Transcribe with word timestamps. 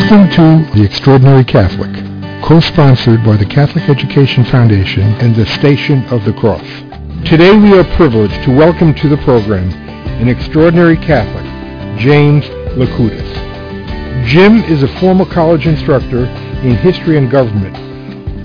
Welcome 0.00 0.30
to 0.30 0.78
The 0.78 0.82
Extraordinary 0.82 1.44
Catholic, 1.44 1.92
co-sponsored 2.42 3.22
by 3.22 3.36
the 3.36 3.44
Catholic 3.44 3.86
Education 3.90 4.44
Foundation 4.44 5.02
and 5.20 5.36
the 5.36 5.44
Station 5.44 6.02
of 6.06 6.24
the 6.24 6.32
Cross. 6.32 6.64
Today 7.28 7.54
we 7.54 7.78
are 7.78 7.84
privileged 7.96 8.42
to 8.44 8.56
welcome 8.56 8.94
to 8.94 9.08
the 9.10 9.18
program 9.18 9.70
an 10.18 10.26
extraordinary 10.26 10.96
Catholic, 10.96 11.44
James 11.98 12.46
Likoudis. 12.78 14.26
Jim 14.26 14.64
is 14.64 14.82
a 14.82 14.88
former 15.00 15.26
college 15.26 15.66
instructor 15.66 16.24
in 16.64 16.76
history 16.76 17.18
and 17.18 17.30
government 17.30 17.74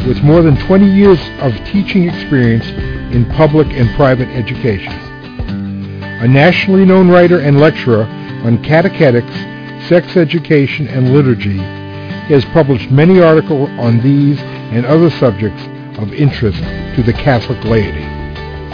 with 0.05 0.21
more 0.23 0.41
than 0.41 0.57
20 0.57 0.85
years 0.85 1.19
of 1.39 1.55
teaching 1.65 2.09
experience 2.09 2.67
in 3.15 3.25
public 3.31 3.67
and 3.69 3.89
private 3.95 4.27
education. 4.27 4.91
A 4.91 6.27
nationally 6.27 6.83
known 6.83 7.09
writer 7.09 7.39
and 7.39 7.61
lecturer 7.61 8.03
on 8.43 8.61
catechetics, 8.61 9.54
sex 9.87 10.17
education, 10.17 10.87
and 10.87 11.13
liturgy, 11.13 11.57
he 11.57 12.33
has 12.33 12.45
published 12.45 12.89
many 12.89 13.21
articles 13.21 13.69
on 13.79 14.01
these 14.01 14.39
and 14.39 14.85
other 14.85 15.09
subjects 15.09 15.61
of 15.99 16.11
interest 16.13 16.57
to 16.95 17.03
the 17.03 17.13
Catholic 17.13 17.63
laity. 17.63 18.03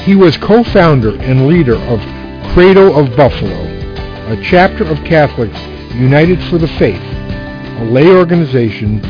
He 0.02 0.16
was 0.16 0.38
co-founder 0.38 1.22
and 1.22 1.48
leader 1.48 1.76
of 1.76 2.00
Credo 2.54 2.94
of 2.98 3.16
Buffalo, 3.16 3.66
a 4.32 4.42
chapter 4.42 4.86
of 4.86 4.98
Catholics 5.04 5.60
United 5.94 6.42
for 6.50 6.58
the 6.58 6.68
Faith, 6.68 7.02
a 7.02 7.86
lay 7.86 8.08
organization 8.08 9.02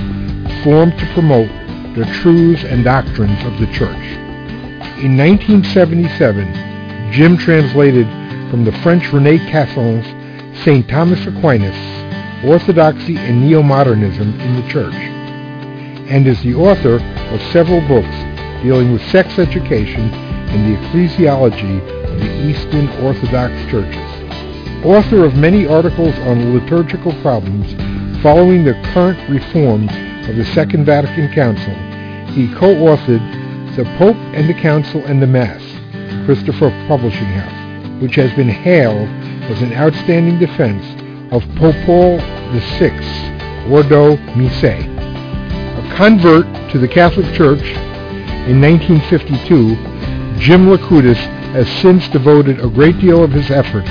formed 0.64 0.98
to 0.98 1.14
promote 1.14 1.50
the 1.96 2.06
truths 2.22 2.64
and 2.64 2.84
doctrines 2.84 3.44
of 3.46 3.60
the 3.60 3.68
Church. 3.68 4.18
In 5.04 5.18
1977, 5.18 7.12
Jim 7.12 7.38
translated 7.38 8.08
from 8.50 8.66
the 8.66 8.72
French 8.84 9.04
René 9.06 9.38
Casson's 9.50 10.06
St. 10.60 10.88
Thomas 10.88 11.26
Aquinas, 11.26 12.46
Orthodoxy 12.46 13.18
and 13.18 13.42
Neo-Modernism 13.42 14.40
in 14.40 14.56
the 14.62 14.68
Church, 14.70 14.94
and 14.94 16.28
is 16.28 16.42
the 16.44 16.54
author 16.54 16.96
of 16.96 17.42
several 17.52 17.82
books 17.88 18.16
dealing 18.62 18.92
with 18.92 19.02
sex 19.10 19.40
education 19.40 20.14
and 20.14 20.72
the 20.72 20.80
ecclesiology 20.80 21.82
of 22.06 22.20
the 22.20 22.48
Eastern 22.48 22.88
Orthodox 23.04 23.54
churches. 23.72 24.86
Author 24.86 25.26
of 25.26 25.36
many 25.36 25.66
articles 25.66 26.14
on 26.20 26.54
liturgical 26.54 27.14
problems 27.22 27.74
following 28.22 28.64
the 28.64 28.80
current 28.94 29.18
reforms 29.30 29.90
of 30.30 30.36
the 30.36 30.46
Second 30.54 30.86
Vatican 30.86 31.34
Council, 31.34 31.74
he 32.34 32.54
co-authored 32.54 33.76
The 33.76 33.86
Pope 33.98 34.18
and 34.36 34.48
the 34.48 34.54
Council 34.54 35.04
and 35.06 35.22
the 35.22 35.28
Mass, 35.28 35.62
Christopher 36.26 36.70
Publishing 36.88 37.26
House, 37.26 38.02
which 38.02 38.16
has 38.16 38.32
been 38.34 38.50
hailed 38.50 39.10
as 39.50 39.62
an 39.62 39.74
outstanding 39.74 40.40
defense 40.40 40.86
of 41.32 41.44
Pope 41.56 41.76
Paul 41.86 42.18
VI, 42.80 43.68
Ordo 43.70 44.18
Missae. 44.36 44.88
A 45.78 45.96
convert 45.96 46.46
to 46.72 46.78
the 46.78 46.88
Catholic 46.88 47.34
Church 47.34 47.64
in 48.48 48.62
1952, 48.62 49.76
Jim 50.40 50.68
Likoudis 50.68 51.18
has 51.54 51.70
since 51.82 52.08
devoted 52.10 52.60
a 52.60 52.70
great 52.70 53.00
deal 53.00 53.24
of 53.24 53.32
his 53.32 53.52
efforts 53.52 53.90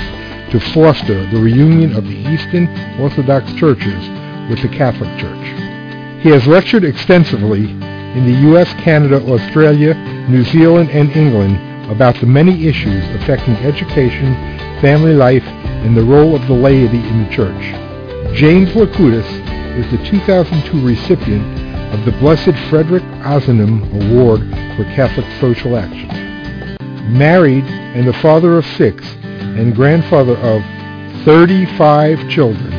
to 0.51 0.59
foster 0.73 1.25
the 1.31 1.39
reunion 1.39 1.95
of 1.95 2.03
the 2.03 2.17
Eastern 2.33 2.67
Orthodox 2.99 3.53
churches 3.53 4.09
with 4.49 4.61
the 4.61 4.67
Catholic 4.67 5.09
Church. 5.19 6.21
He 6.21 6.29
has 6.29 6.45
lectured 6.45 6.83
extensively 6.83 7.71
in 7.71 8.25
the 8.25 8.41
U.S., 8.49 8.73
Canada, 8.73 9.21
Australia, 9.31 9.93
New 10.27 10.43
Zealand, 10.43 10.89
and 10.91 11.09
England 11.15 11.55
about 11.89 12.15
the 12.19 12.25
many 12.25 12.67
issues 12.67 13.03
affecting 13.15 13.55
education, 13.57 14.33
family 14.81 15.13
life, 15.13 15.43
and 15.43 15.95
the 15.95 16.03
role 16.03 16.35
of 16.35 16.45
the 16.47 16.53
laity 16.53 16.97
in 16.97 17.23
the 17.23 17.29
Church. 17.29 18.35
James 18.35 18.69
Likoudis 18.71 19.27
is 19.77 19.89
the 19.91 20.03
2002 20.09 20.85
recipient 20.85 21.45
of 21.93 22.03
the 22.03 22.11
Blessed 22.19 22.57
Frederick 22.69 23.03
Ozanam 23.23 23.83
Award 23.93 24.41
for 24.75 24.83
Catholic 24.95 25.25
Social 25.39 25.77
Action. 25.77 26.09
Married 27.15 27.63
and 27.63 28.07
the 28.07 28.13
father 28.13 28.57
of 28.57 28.65
six 28.65 29.05
and 29.21 29.75
grandfather 29.75 30.35
of 30.37 30.61
35 31.25 32.27
children, 32.29 32.71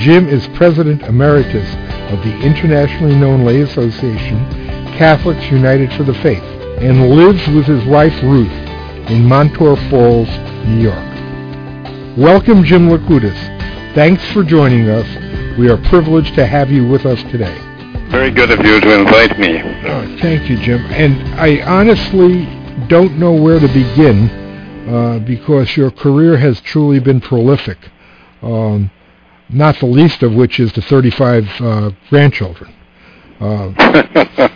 Jim 0.00 0.28
is 0.28 0.48
President 0.48 1.02
Emeritus 1.02 1.68
of 2.12 2.18
the 2.24 2.36
internationally 2.40 3.14
known 3.14 3.44
lay 3.44 3.60
association 3.60 4.44
Catholics 4.98 5.44
United 5.50 5.92
for 5.92 6.02
the 6.02 6.14
Faith 6.14 6.42
and 6.82 7.10
lives 7.10 7.46
with 7.48 7.66
his 7.66 7.84
wife 7.84 8.14
Ruth 8.22 8.50
in 9.08 9.24
Montour 9.24 9.76
Falls, 9.88 10.28
New 10.66 10.80
York. 10.80 11.11
Welcome, 12.18 12.62
Jim 12.62 12.90
Likoudis. 12.90 13.94
Thanks 13.94 14.22
for 14.32 14.44
joining 14.44 14.86
us. 14.90 15.06
We 15.58 15.70
are 15.70 15.78
privileged 15.88 16.34
to 16.34 16.44
have 16.44 16.70
you 16.70 16.86
with 16.86 17.06
us 17.06 17.18
today. 17.30 17.56
Very 18.10 18.30
good 18.30 18.50
of 18.50 18.62
you 18.66 18.80
to 18.80 19.00
invite 19.00 19.38
me. 19.38 19.62
Oh, 19.62 20.18
thank 20.20 20.50
you, 20.50 20.58
Jim. 20.58 20.84
And 20.90 21.40
I 21.40 21.62
honestly 21.62 22.44
don't 22.86 23.18
know 23.18 23.32
where 23.32 23.58
to 23.58 23.66
begin 23.66 24.28
uh, 24.90 25.20
because 25.20 25.74
your 25.74 25.90
career 25.90 26.36
has 26.36 26.60
truly 26.60 26.98
been 27.00 27.18
prolific. 27.18 27.78
Um, 28.42 28.90
not 29.48 29.78
the 29.78 29.86
least 29.86 30.22
of 30.22 30.34
which 30.34 30.60
is 30.60 30.70
the 30.74 30.82
35 30.82 31.48
uh, 31.62 31.90
grandchildren. 32.10 32.74
Uh, 33.40 33.72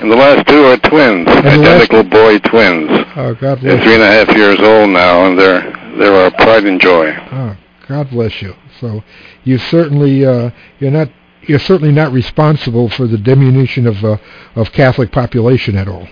and 0.00 0.10
the 0.10 0.16
last 0.16 0.44
two 0.48 0.64
are 0.64 0.76
twins, 0.76 1.28
identical 1.28 2.02
boy 2.02 2.40
twins. 2.40 2.90
Oh, 3.14 3.36
God 3.40 3.60
bless 3.60 3.62
they're 3.62 3.82
three 3.84 3.94
and 3.94 4.02
a 4.02 4.10
half 4.10 4.36
years 4.36 4.58
old 4.58 4.90
now, 4.90 5.24
and 5.26 5.38
they're 5.38 5.87
they're 5.98 6.14
our 6.14 6.30
pride 6.30 6.64
and 6.64 6.80
joy. 6.80 7.14
Oh, 7.32 7.56
God 7.88 8.10
bless 8.10 8.40
you. 8.42 8.54
So 8.80 9.02
you 9.44 9.58
certainly 9.58 10.24
uh, 10.24 10.50
you're 10.78 10.90
not 10.90 11.08
you're 11.42 11.58
certainly 11.58 11.92
not 11.92 12.12
responsible 12.12 12.88
for 12.90 13.06
the 13.06 13.18
diminution 13.18 13.86
of 13.86 14.04
uh, 14.04 14.16
of 14.54 14.72
Catholic 14.72 15.12
population 15.12 15.76
at 15.76 15.88
all. 15.88 16.08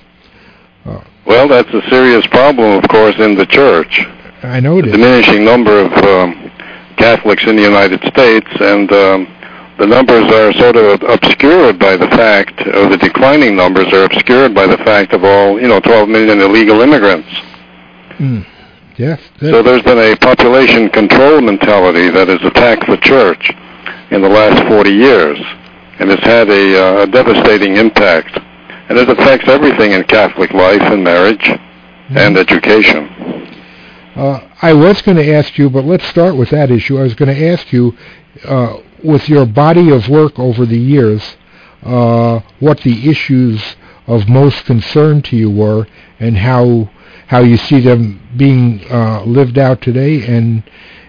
Uh, 0.84 1.02
well, 1.26 1.48
that's 1.48 1.72
a 1.74 1.82
serious 1.90 2.26
problem, 2.28 2.82
of 2.82 2.88
course, 2.88 3.16
in 3.18 3.34
the 3.34 3.46
church. 3.46 4.06
I 4.42 4.60
know 4.60 4.78
it 4.78 4.82
diminishing 4.82 5.44
number 5.44 5.80
of 5.80 5.92
um, 6.04 6.52
Catholics 6.96 7.44
in 7.46 7.56
the 7.56 7.62
United 7.62 8.00
States, 8.04 8.46
and 8.60 8.90
um, 8.92 9.26
the 9.78 9.86
numbers 9.86 10.32
are 10.32 10.52
sort 10.54 10.76
of 10.76 11.02
obscured 11.02 11.78
by 11.78 11.96
the 11.96 12.06
fact, 12.08 12.66
or 12.66 12.88
the 12.88 12.96
declining 12.96 13.56
numbers 13.56 13.92
are 13.92 14.04
obscured 14.04 14.54
by 14.54 14.66
the 14.66 14.78
fact 14.78 15.12
of 15.12 15.24
all, 15.24 15.60
you 15.60 15.68
know, 15.68 15.80
12 15.80 16.08
million 16.08 16.40
illegal 16.40 16.80
immigrants. 16.80 17.28
Mm. 18.18 18.46
Yes. 18.98 19.20
So 19.40 19.62
there's 19.62 19.82
been 19.82 19.98
a 19.98 20.16
population 20.16 20.88
control 20.88 21.40
mentality 21.40 22.08
that 22.10 22.28
has 22.28 22.40
attacked 22.42 22.86
the 22.88 22.96
church 22.96 23.50
in 24.10 24.22
the 24.22 24.28
last 24.28 24.66
40 24.68 24.90
years, 24.90 25.38
and 25.98 26.10
it's 26.10 26.22
had 26.24 26.48
a, 26.48 27.00
uh, 27.00 27.02
a 27.02 27.06
devastating 27.06 27.76
impact. 27.76 28.38
And 28.88 28.96
it 28.98 29.10
affects 29.10 29.48
everything 29.48 29.92
in 29.92 30.04
Catholic 30.04 30.52
life 30.52 30.80
and 30.80 31.02
marriage 31.02 31.40
mm-hmm. 31.40 32.16
and 32.16 32.36
education. 32.38 33.08
Uh, 34.14 34.48
I 34.62 34.72
was 34.72 35.02
going 35.02 35.18
to 35.18 35.34
ask 35.34 35.58
you, 35.58 35.68
but 35.68 35.84
let's 35.84 36.06
start 36.06 36.36
with 36.36 36.50
that 36.50 36.70
issue. 36.70 36.98
I 36.98 37.02
was 37.02 37.14
going 37.14 37.34
to 37.34 37.48
ask 37.48 37.72
you, 37.72 37.96
uh, 38.44 38.78
with 39.04 39.28
your 39.28 39.44
body 39.44 39.90
of 39.90 40.08
work 40.08 40.38
over 40.38 40.64
the 40.64 40.78
years, 40.78 41.36
uh, 41.82 42.40
what 42.60 42.80
the 42.80 43.10
issues 43.10 43.76
of 44.06 44.28
most 44.28 44.64
concern 44.64 45.20
to 45.22 45.36
you 45.36 45.50
were, 45.50 45.86
and 46.18 46.38
how 46.38 46.88
how 47.28 47.40
you 47.40 47.56
see 47.56 47.80
them 47.80 48.20
being 48.36 48.84
uh, 48.90 49.22
lived 49.24 49.58
out 49.58 49.82
today, 49.82 50.24
and 50.26 50.62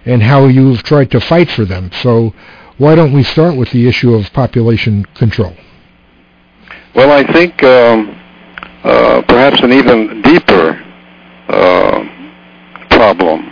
and 0.05 0.23
how 0.23 0.45
you've 0.45 0.83
tried 0.83 1.11
to 1.11 1.19
fight 1.19 1.49
for 1.51 1.65
them. 1.65 1.91
So, 2.01 2.33
why 2.77 2.95
don't 2.95 3.13
we 3.13 3.23
start 3.23 3.55
with 3.55 3.71
the 3.71 3.87
issue 3.87 4.13
of 4.13 4.31
population 4.33 5.05
control? 5.15 5.55
Well, 6.95 7.11
I 7.11 7.31
think 7.31 7.61
um, 7.63 8.19
uh, 8.83 9.21
perhaps 9.27 9.61
an 9.61 9.73
even 9.73 10.21
deeper 10.21 10.83
uh, 11.49 12.03
problem, 12.89 13.49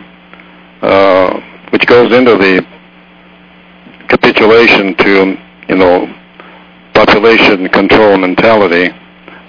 uh, 0.81 1.39
which 1.69 1.85
goes 1.85 2.11
into 2.11 2.37
the 2.37 2.65
capitulation 4.07 4.95
to, 4.97 5.37
you 5.69 5.75
know, 5.75 6.13
population 6.93 7.67
control 7.69 8.17
mentality 8.17 8.89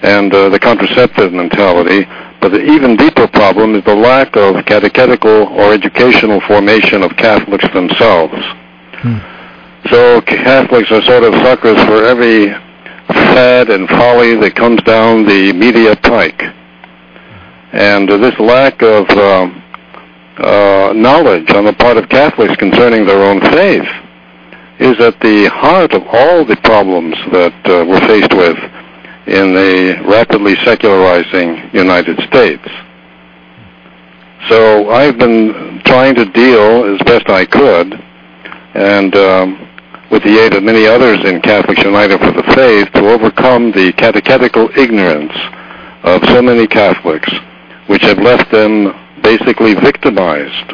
and 0.01 0.33
uh, 0.33 0.49
the 0.49 0.59
contraceptive 0.59 1.33
mentality. 1.33 2.05
But 2.41 2.49
the 2.49 2.61
even 2.61 2.95
deeper 2.95 3.27
problem 3.27 3.75
is 3.75 3.83
the 3.83 3.95
lack 3.95 4.35
of 4.35 4.63
catechetical 4.65 5.47
or 5.47 5.73
educational 5.73 6.39
formation 6.41 7.03
of 7.03 7.15
Catholics 7.17 7.67
themselves. 7.73 8.35
Hmm. 9.01 9.17
So 9.89 10.21
Catholics 10.21 10.91
are 10.91 11.01
sort 11.01 11.23
of 11.23 11.33
suckers 11.43 11.81
for 11.85 12.03
every 12.03 12.53
fad 13.07 13.69
and 13.69 13.87
folly 13.89 14.35
that 14.35 14.55
comes 14.55 14.81
down 14.83 15.25
the 15.25 15.53
media 15.53 15.95
pike. 15.95 16.41
And 17.71 18.09
uh, 18.09 18.17
this 18.17 18.37
lack 18.39 18.81
of 18.81 19.09
uh, 19.09 19.49
uh, 20.37 20.93
knowledge 20.93 21.49
on 21.51 21.65
the 21.65 21.73
part 21.73 21.97
of 21.97 22.09
Catholics 22.09 22.55
concerning 22.57 23.05
their 23.05 23.23
own 23.23 23.41
faith 23.41 23.87
is 24.79 24.99
at 24.99 25.19
the 25.21 25.49
heart 25.51 25.93
of 25.93 26.03
all 26.11 26.45
the 26.45 26.57
problems 26.57 27.15
that 27.31 27.55
uh, 27.65 27.83
we're 27.87 28.05
faced 28.07 28.33
with 28.33 28.57
in 29.27 29.53
the 29.53 30.01
rapidly 30.07 30.55
secularizing 30.63 31.69
United 31.73 32.17
States. 32.27 32.63
So 34.49 34.89
I've 34.89 35.17
been 35.17 35.81
trying 35.83 36.15
to 36.15 36.25
deal 36.25 36.85
as 36.95 37.01
best 37.03 37.29
I 37.29 37.45
could 37.45 37.93
and 38.73 39.15
um, 39.15 39.67
with 40.11 40.23
the 40.23 40.39
aid 40.39 40.53
of 40.53 40.63
many 40.63 40.85
others 40.85 41.19
in 41.25 41.41
Catholics 41.41 41.83
United 41.83 42.19
for 42.19 42.31
the 42.31 42.43
Faith, 42.55 42.91
to 42.93 43.09
overcome 43.09 43.71
the 43.71 43.91
catechetical 43.93 44.69
ignorance 44.77 45.33
of 46.03 46.23
so 46.29 46.41
many 46.41 46.65
Catholics, 46.65 47.29
which 47.87 48.03
have 48.03 48.19
left 48.19 48.49
them 48.51 48.93
basically 49.21 49.73
victimized 49.73 50.71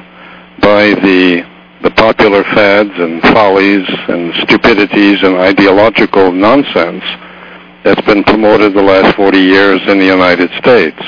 by 0.62 0.94
the 1.02 1.42
the 1.82 1.92
popular 1.92 2.44
fads 2.56 2.92
and 2.96 3.22
follies 3.34 3.86
and 4.08 4.34
stupidities 4.48 5.22
and 5.22 5.36
ideological 5.36 6.32
nonsense 6.32 7.04
that's 7.84 8.02
been 8.02 8.24
promoted 8.24 8.74
the 8.74 8.82
last 8.82 9.16
40 9.16 9.38
years 9.38 9.82
in 9.88 10.00
the 10.00 10.06
United 10.06 10.50
States. 10.58 11.00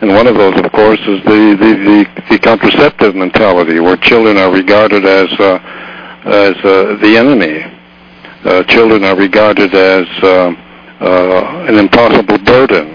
And 0.00 0.10
one 0.14 0.26
of 0.26 0.34
those, 0.34 0.58
of 0.58 0.70
course, 0.72 1.00
is 1.00 1.22
the, 1.24 1.56
the, 1.60 1.72
the, 1.84 2.22
the 2.30 2.38
contraceptive 2.38 3.14
mentality, 3.14 3.80
where 3.80 3.96
children 3.96 4.36
are 4.36 4.52
regarded 4.52 5.04
as, 5.04 5.28
uh, 5.38 5.58
as 6.24 6.56
uh, 6.64 6.96
the 7.00 7.16
enemy. 7.16 7.64
Uh, 8.44 8.62
children 8.64 9.04
are 9.04 9.16
regarded 9.16 9.74
as 9.74 10.06
uh, 10.22 10.54
uh, 11.00 11.66
an 11.68 11.76
impossible 11.76 12.38
burden. 12.38 12.88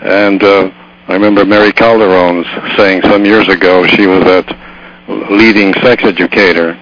And 0.00 0.42
uh, 0.42 0.70
I 1.08 1.12
remember 1.12 1.44
Mary 1.44 1.72
Calderone 1.72 2.44
saying 2.76 3.02
some 3.02 3.24
years 3.24 3.48
ago, 3.48 3.86
she 3.86 4.06
was 4.06 4.22
that 4.24 4.46
leading 5.30 5.72
sex 5.82 6.04
educator 6.04 6.74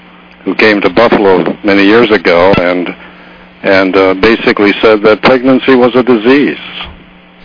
who 0.45 0.55
came 0.55 0.81
to 0.81 0.91
Buffalo 0.91 1.57
many 1.65 1.85
years 1.85 2.11
ago 2.11 2.53
and 2.59 2.89
and 3.67 3.97
uh, 3.97 4.15
basically 4.15 4.73
said 4.81 5.03
that 5.03 5.23
pregnancy 5.23 5.75
was 5.75 5.91
a 5.97 6.03
disease. 6.03 6.63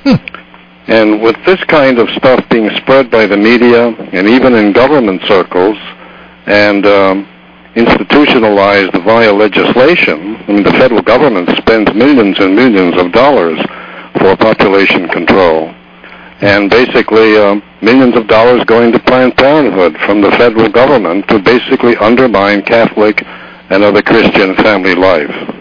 Hmm. 0.06 0.21
And 0.85 1.21
with 1.21 1.35
this 1.45 1.62
kind 1.65 1.97
of 1.97 2.09
stuff 2.12 2.47
being 2.50 2.69
spread 2.77 3.09
by 3.09 3.25
the 3.25 3.38
media 3.38 3.88
and 4.13 4.27
even 4.27 4.53
in 4.53 4.71
government 4.71 5.21
circles 5.27 5.77
and 6.45 6.85
um, 6.85 7.27
institutionalized 7.75 8.94
via 9.01 9.33
legislation, 9.33 10.35
I 10.35 10.51
mean, 10.51 10.63
the 10.63 10.77
federal 10.77 11.01
government 11.01 11.50
spends 11.57 11.91
millions 11.95 12.38
and 12.39 12.56
millions 12.56 13.01
of 13.01 13.12
dollars 13.12 13.57
for 14.19 14.38
population 14.38 15.07
control. 15.09 15.74
And 16.41 16.69
basically, 16.69 17.38
um, 17.38 17.63
millions 17.81 18.15
of 18.15 18.27
dollars 18.27 18.63
going 18.65 18.91
to 18.91 19.00
Planned 19.00 19.38
Parenthood 19.38 19.97
from 20.06 20.21
the 20.21 20.31
federal 20.31 20.69
government 20.69 21.27
to 21.29 21.39
basically 21.39 21.95
undermine 21.97 22.62
Catholic 22.62 23.24
and 23.69 23.83
other 23.83 24.01
Christian 24.03 24.56
family 24.57 24.94
life. 24.94 25.60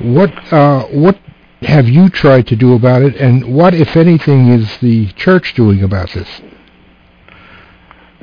What 0.00 0.52
uh, 0.52 0.84
what 0.86 1.18
have 1.62 1.88
you 1.88 2.08
tried 2.08 2.46
to 2.48 2.56
do 2.56 2.74
about 2.74 3.02
it, 3.02 3.16
and 3.16 3.52
what, 3.52 3.74
if 3.74 3.96
anything, 3.96 4.48
is 4.48 4.78
the 4.78 5.06
church 5.12 5.54
doing 5.54 5.82
about 5.82 6.12
this? 6.12 6.28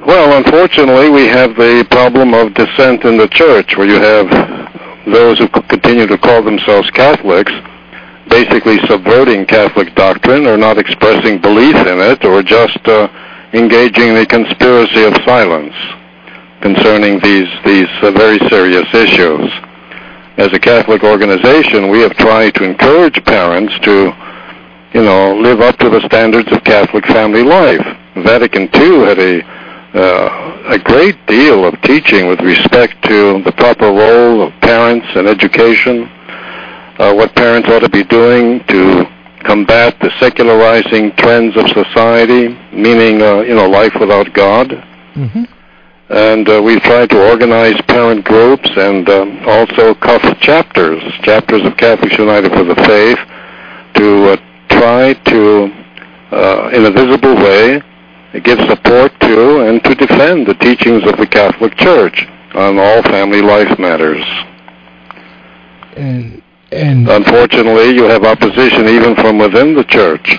Well, 0.06 0.38
unfortunately, 0.38 1.10
we 1.10 1.28
have 1.28 1.56
the 1.56 1.86
problem 1.92 2.34
of 2.34 2.54
dissent 2.54 3.04
in 3.04 3.18
the 3.18 3.28
church, 3.28 3.76
where 3.76 3.88
you 3.88 4.00
have 4.00 4.30
those 5.06 5.40
who 5.40 5.50
continue 5.50 6.08
to 6.08 6.18
call 6.18 6.44
themselves 6.44 6.90
Catholics, 6.92 7.52
basically 8.30 8.80
subverting 8.88 9.46
Catholic 9.46 9.94
doctrine, 9.96 10.46
or 10.46 10.56
not 10.56 10.78
expressing 10.78 11.42
belief 11.42 11.76
in 11.76 12.00
it, 12.00 12.24
or 12.24 12.42
just 12.42 12.80
uh, 12.88 13.10
engaging 13.52 14.10
in 14.10 14.18
a 14.18 14.26
conspiracy 14.26 15.04
of 15.04 15.14
silence 15.26 15.76
concerning 16.62 17.20
these 17.20 17.50
these 17.66 17.90
uh, 18.02 18.12
very 18.12 18.40
serious 18.48 18.88
issues 18.94 19.52
as 20.38 20.52
a 20.54 20.60
Catholic 20.60 21.04
organization, 21.04 21.90
we 21.90 22.02
have 22.02 22.14
tried 22.16 22.56
to 22.56 22.64
encourage 22.64 23.24
parents 23.24 23.74
to, 23.84 24.12
you 24.94 25.04
know, 25.04 25.36
live 25.38 25.62
up 25.62 25.78
to 25.80 25.90
the 25.90 26.02
standards 26.08 26.52
of 26.52 26.64
Catholic 26.64 27.06
family 27.08 27.44
life. 27.44 27.82
Vatican 28.16 28.70
II 28.74 29.06
had 29.06 29.20
a 29.20 29.56
uh, 29.96 30.46
a 30.68 30.78
great 30.78 31.16
deal 31.26 31.64
of 31.64 31.80
teaching 31.84 32.28
with 32.28 32.42
respect 32.42 33.02
to 33.04 33.42
the 33.44 33.52
proper 33.54 33.86
role 33.86 34.42
of 34.42 34.52
parents 34.60 35.08
and 35.16 35.26
education, 35.26 36.04
uh, 37.00 37.14
what 37.14 37.34
parents 37.36 37.70
ought 37.70 37.80
to 37.80 37.90
be 37.90 38.04
doing 38.04 38.62
to 38.68 39.06
combat 39.46 39.98
the 40.02 40.12
secularizing 40.20 41.16
trends 41.16 41.56
of 41.56 41.66
society, 41.70 42.50
meaning, 42.74 43.22
uh, 43.22 43.40
you 43.40 43.56
know, 43.56 43.70
life 43.70 43.94
without 43.98 44.34
God. 44.34 44.70
Mm-hmm 45.16 45.55
and 46.10 46.48
uh, 46.48 46.62
we've 46.62 46.82
tried 46.82 47.10
to 47.10 47.30
organize 47.30 47.80
parent 47.88 48.24
groups 48.24 48.70
and 48.76 49.10
um, 49.10 49.40
also 49.48 49.96
CUF 49.96 50.40
chapters, 50.40 51.02
chapters 51.24 51.64
of 51.66 51.76
Catholics 51.78 52.18
United 52.18 52.52
for 52.52 52.64
the 52.64 52.76
Faith, 52.76 53.18
to 53.96 54.34
uh, 54.34 54.38
try 54.70 55.14
to, 55.14 55.74
uh, 56.32 56.70
in 56.74 56.86
a 56.86 56.92
visible 56.92 57.36
way, 57.36 57.82
give 58.44 58.60
support 58.70 59.18
to 59.22 59.68
and 59.68 59.84
to 59.84 59.96
defend 59.96 60.46
the 60.46 60.54
teachings 60.56 61.04
of 61.06 61.18
the 61.18 61.26
Catholic 61.26 61.76
Church 61.78 62.28
on 62.54 62.78
all 62.78 63.02
family 63.04 63.42
life 63.42 63.80
matters. 63.80 64.24
And, 65.96 66.42
and 66.72 67.10
unfortunately, 67.10 67.96
you 67.96 68.04
have 68.04 68.26
opposition 68.26 68.90
even 68.90 69.16
from 69.16 69.40
within 69.40 69.74
the 69.74 69.86
Church 69.86 70.38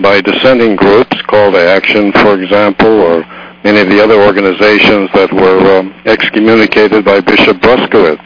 by 0.00 0.20
dissenting 0.20 0.76
groups 0.76 1.20
called 1.22 1.56
Action, 1.56 2.12
for 2.12 2.40
example, 2.40 3.00
or 3.00 3.24
many 3.64 3.80
of 3.80 3.88
the 3.88 4.02
other 4.02 4.20
organizations 4.22 5.10
that 5.14 5.32
were 5.32 5.78
um, 5.78 5.92
excommunicated 6.06 7.04
by 7.04 7.20
Bishop 7.20 7.58
Bruskewitz, 7.58 8.24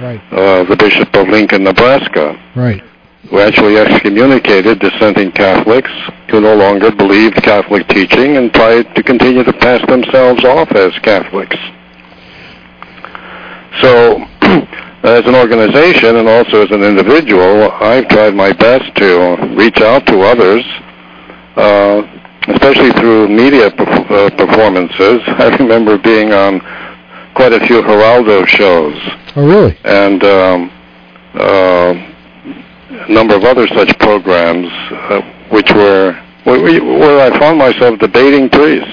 right. 0.00 0.20
uh, 0.32 0.64
the 0.64 0.76
Bishop 0.76 1.14
of 1.14 1.28
Lincoln, 1.28 1.64
Nebraska, 1.64 2.34
right. 2.56 2.82
who 3.30 3.38
actually 3.38 3.76
excommunicated 3.76 4.78
dissenting 4.80 5.30
Catholics 5.32 5.90
who 6.30 6.40
no 6.40 6.54
longer 6.56 6.90
believed 6.90 7.36
Catholic 7.36 7.86
teaching 7.88 8.36
and 8.36 8.52
tried 8.52 8.94
to 8.96 9.02
continue 9.02 9.44
to 9.44 9.52
pass 9.52 9.86
themselves 9.86 10.44
off 10.44 10.72
as 10.72 10.92
Catholics. 11.00 11.56
So, 13.80 14.24
as 15.06 15.24
an 15.26 15.36
organization 15.36 16.16
and 16.16 16.28
also 16.28 16.62
as 16.62 16.70
an 16.72 16.82
individual, 16.82 17.70
I've 17.72 18.08
tried 18.08 18.34
my 18.34 18.52
best 18.52 18.94
to 18.96 19.54
reach 19.54 19.80
out 19.80 20.06
to 20.06 20.20
others 20.22 20.64
uh, 21.56 22.02
especially 22.48 22.92
through 22.92 23.28
media 23.28 23.66
uh, 23.68 24.30
performances. 24.36 25.20
I 25.26 25.56
remember 25.58 25.98
being 25.98 26.32
on 26.32 26.60
quite 27.34 27.52
a 27.52 27.60
few 27.66 27.82
Geraldo 27.82 28.46
shows. 28.46 28.96
Oh, 29.36 29.46
really? 29.46 29.76
And 29.84 30.24
um, 30.24 30.70
uh, 31.34 31.94
a 33.08 33.12
number 33.12 33.34
of 33.36 33.44
other 33.44 33.66
such 33.68 33.96
programs, 33.98 34.68
uh, 34.90 35.20
which 35.50 35.70
were 35.72 36.20
where 36.44 37.32
I 37.32 37.38
found 37.40 37.58
myself 37.58 37.98
debating 37.98 38.48
priests 38.48 38.88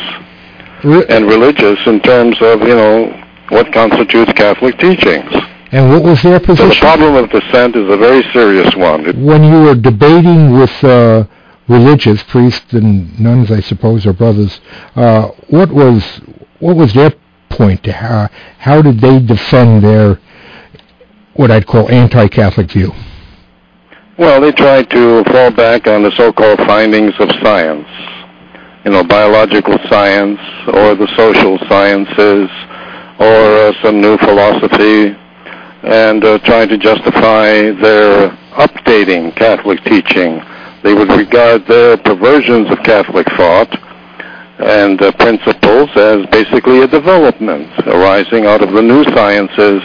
Re- 0.84 1.06
and 1.08 1.28
religious 1.28 1.80
in 1.86 2.02
terms 2.02 2.36
of 2.42 2.62
you 2.62 2.76
know 2.76 3.24
what 3.50 3.72
constitutes 3.72 4.34
Catholic 4.34 4.78
teachings. 4.80 5.32
And 5.72 5.90
what 5.90 6.04
was 6.04 6.22
their 6.22 6.40
position? 6.40 6.70
So 6.70 6.74
the 6.74 6.80
problem 6.80 7.16
of 7.16 7.30
dissent 7.30 7.76
is 7.76 7.90
a 7.90 7.98
very 7.98 8.24
serious 8.34 8.76
one. 8.76 9.06
When 9.26 9.44
you 9.44 9.62
were 9.62 9.76
debating 9.76 10.54
with 10.54 10.72
uh, 10.84 11.26
religious 11.74 12.22
priests 12.24 12.72
and 12.74 13.20
nuns, 13.20 13.52
I 13.52 13.60
suppose, 13.60 14.06
or 14.06 14.14
brothers. 14.14 14.62
Uh, 14.96 15.30
what 15.50 15.72
was 15.72 16.22
what 16.60 16.76
was 16.76 16.94
their 16.94 17.14
point? 17.50 17.86
How 17.88 18.30
how 18.60 18.82
did 18.82 19.02
they 19.02 19.20
defend 19.20 19.84
their 19.84 20.20
what 21.34 21.50
I'd 21.50 21.66
call 21.66 21.90
anti-Catholic 21.90 22.72
view? 22.72 22.94
Well, 24.20 24.40
they 24.40 24.52
tried 24.52 24.92
to 24.92 25.24
fall 25.26 25.50
back 25.50 25.88
on 25.88 26.04
the 26.04 26.12
so-called 26.16 26.60
findings 26.60 27.16
of 27.20 27.30
science, 27.42 27.88
you 28.86 28.92
know, 28.92 29.04
biological 29.04 29.80
science 29.90 30.40
or 30.68 30.94
the 30.94 31.08
social 31.18 31.58
sciences 31.68 32.50
or 33.20 33.40
uh, 33.58 33.74
some 33.82 34.00
new 34.00 34.16
philosophy, 34.18 35.16
and 35.82 36.24
uh, 36.24 36.38
trying 36.46 36.70
to 36.70 36.78
justify 36.78 37.72
their 37.82 38.30
updating 38.54 39.36
Catholic 39.36 39.84
teaching 39.86 40.40
they 40.84 40.94
would 40.94 41.10
regard 41.10 41.66
their 41.68 41.98
perversions 41.98 42.70
of 42.70 42.78
Catholic 42.84 43.28
thought 43.38 43.72
and 44.60 45.02
uh, 45.02 45.12
principles 45.14 45.90
as 45.96 46.26
basically 46.28 46.82
a 46.82 46.88
development 46.88 47.68
arising 47.88 48.46
out 48.46 48.62
of 48.62 48.72
the 48.72 48.82
new 48.82 49.04
sciences, 49.16 49.82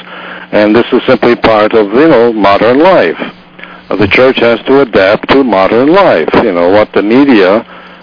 and 0.52 0.75
this 0.75 0.87
is 0.93 1.00
simply 1.07 1.35
part 1.37 1.73
of 1.73 1.93
you 1.93 2.09
know 2.09 2.33
modern 2.33 2.81
life. 2.81 3.19
Uh, 3.88 3.97
the 3.97 4.09
church 4.09 4.38
has 4.38 4.61
to 4.64 4.81
adapt 4.83 5.28
to 5.31 5.43
modern 5.43 5.88
life. 5.88 6.28
You 6.35 6.52
know 6.52 6.69
what 6.69 6.93
the 6.93 7.02
media 7.02 7.62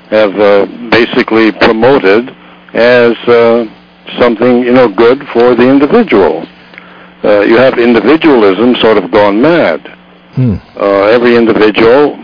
have 0.10 0.36
uh, 0.36 0.66
basically 0.90 1.52
promoted 1.52 2.30
as 2.74 3.14
uh, 3.28 3.66
something 4.20 4.64
you 4.64 4.74
know 4.74 4.88
good 4.88 5.20
for 5.34 5.54
the 5.56 5.68
individual. 5.70 6.46
Uh, 7.24 7.42
you 7.42 7.58
have 7.58 7.78
individualism 7.78 8.76
sort 8.76 8.98
of 8.98 9.12
gone 9.12 9.42
mad. 9.42 9.82
Hmm. 10.34 10.56
Uh, 10.76 11.08
every 11.08 11.36
individual 11.36 12.18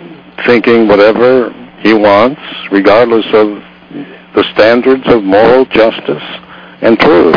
thinking 0.46 0.88
whatever 0.88 1.52
he 1.80 1.94
wants, 1.94 2.42
regardless 2.72 3.26
of 3.34 3.48
the 4.36 4.46
standards 4.54 5.04
of 5.08 5.24
moral 5.24 5.66
justice 5.66 6.24
and 6.82 7.00
truth. 7.00 7.36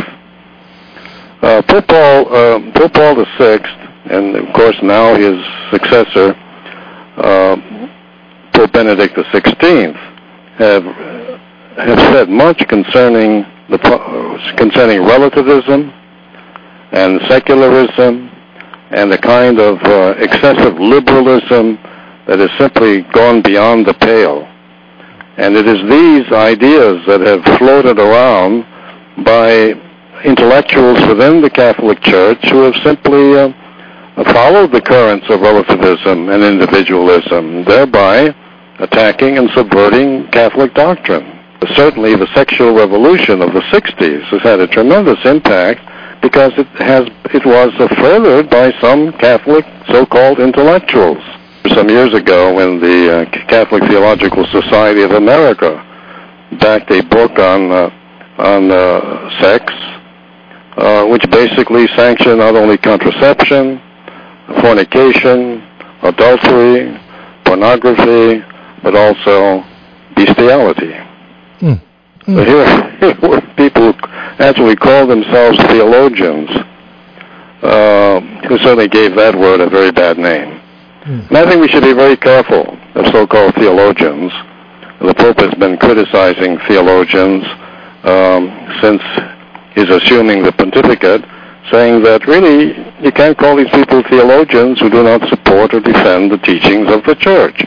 Uh, 1.42 1.62
Pope 1.62 1.86
Paul, 1.88 2.34
uh, 2.34 2.88
Paul 2.88 3.24
VI, 3.38 3.58
and 4.10 4.36
of 4.36 4.54
course 4.54 4.76
now 4.82 5.14
his 5.14 5.36
successor, 5.70 6.34
uh, 7.16 7.56
Pope 8.52 8.72
Benedict 8.72 9.14
XVI, 9.14 9.94
have 10.56 10.84
have 11.76 11.98
said 12.14 12.28
much 12.28 12.58
concerning 12.68 13.44
the 13.68 13.78
concerning 14.56 15.04
relativism 15.04 15.92
and 16.92 17.20
secularism 17.28 18.30
and 18.90 19.10
the 19.10 19.18
kind 19.18 19.58
of 19.58 19.82
uh, 19.82 20.14
excessive 20.18 20.78
liberalism 20.78 21.78
that 22.26 22.38
has 22.38 22.50
simply 22.58 23.02
gone 23.12 23.42
beyond 23.42 23.86
the 23.86 23.94
pale. 23.94 24.48
And 25.36 25.56
it 25.56 25.66
is 25.66 25.80
these 25.90 26.32
ideas 26.32 27.04
that 27.06 27.20
have 27.20 27.58
floated 27.58 27.98
around 27.98 28.64
by 29.24 29.74
intellectuals 30.24 31.00
within 31.06 31.40
the 31.40 31.50
Catholic 31.50 32.00
Church 32.00 32.38
who 32.48 32.62
have 32.62 32.76
simply 32.82 33.36
uh, 33.36 33.52
followed 34.32 34.72
the 34.72 34.80
currents 34.80 35.26
of 35.28 35.40
relativism 35.40 36.28
and 36.28 36.42
individualism, 36.42 37.64
thereby 37.64 38.34
attacking 38.78 39.38
and 39.38 39.50
subverting 39.54 40.28
Catholic 40.28 40.72
doctrine. 40.74 41.40
Certainly 41.74 42.16
the 42.16 42.32
sexual 42.34 42.74
revolution 42.74 43.40
of 43.40 43.54
the 43.54 43.60
60s 43.72 44.22
has 44.24 44.42
had 44.42 44.60
a 44.60 44.66
tremendous 44.66 45.18
impact 45.24 45.80
because 46.20 46.52
it 46.56 46.66
has 46.76 47.08
it 47.32 47.44
was 47.44 47.72
furthered 47.96 48.50
by 48.50 48.72
some 48.80 49.12
Catholic 49.12 49.64
so-called 49.88 50.40
intellectuals. 50.40 51.22
Some 51.68 51.88
years 51.88 52.12
ago, 52.12 52.54
when 52.54 52.78
the 52.78 53.22
uh, 53.22 53.46
Catholic 53.48 53.82
Theological 53.84 54.44
Society 54.46 55.02
of 55.02 55.12
America 55.12 55.80
backed 56.60 56.90
a 56.90 57.02
book 57.02 57.38
on 57.38 57.72
uh, 57.72 57.90
on 58.36 58.70
uh, 58.70 59.40
sex, 59.40 59.72
uh, 60.76 61.06
which 61.06 61.24
basically 61.30 61.86
sanctioned 61.96 62.38
not 62.38 62.54
only 62.54 62.76
contraception, 62.76 63.80
fornication, 64.60 65.62
adultery, 66.02 67.00
pornography, 67.44 68.44
but 68.82 68.94
also 68.94 69.64
bestiality. 70.16 70.92
Mm. 71.60 71.80
Mm. 72.26 72.34
So 72.36 72.44
here, 72.44 73.14
here 73.16 73.40
people 73.56 73.92
who 73.92 74.08
actually 74.38 74.76
call 74.76 75.06
themselves 75.06 75.58
theologians, 75.64 76.50
uh, 77.62 78.20
who 78.48 78.58
certainly 78.58 78.88
gave 78.88 79.14
that 79.16 79.34
word 79.34 79.60
a 79.60 79.70
very 79.70 79.92
bad 79.92 80.18
name. 80.18 80.60
And 81.04 81.36
I 81.36 81.48
think 81.48 81.60
we 81.60 81.68
should 81.68 81.82
be 81.82 81.92
very 81.92 82.16
careful 82.16 82.78
of 82.94 83.06
so-called 83.12 83.54
theologians. 83.56 84.32
The 85.00 85.12
Pope 85.12 85.38
has 85.40 85.52
been 85.54 85.76
criticizing 85.76 86.56
theologians 86.66 87.44
um, 88.04 88.48
since 88.80 89.02
he's 89.74 89.90
assuming 89.90 90.42
the 90.42 90.52
pontificate, 90.52 91.24
saying 91.70 92.02
that 92.04 92.26
really 92.26 92.72
you 93.04 93.12
can't 93.12 93.36
call 93.36 93.56
these 93.56 93.68
people 93.68 94.02
theologians 94.08 94.80
who 94.80 94.88
do 94.88 95.02
not 95.02 95.28
support 95.28 95.74
or 95.74 95.80
defend 95.80 96.32
the 96.32 96.38
teachings 96.38 96.88
of 96.88 97.04
the 97.04 97.14
church. 97.16 97.62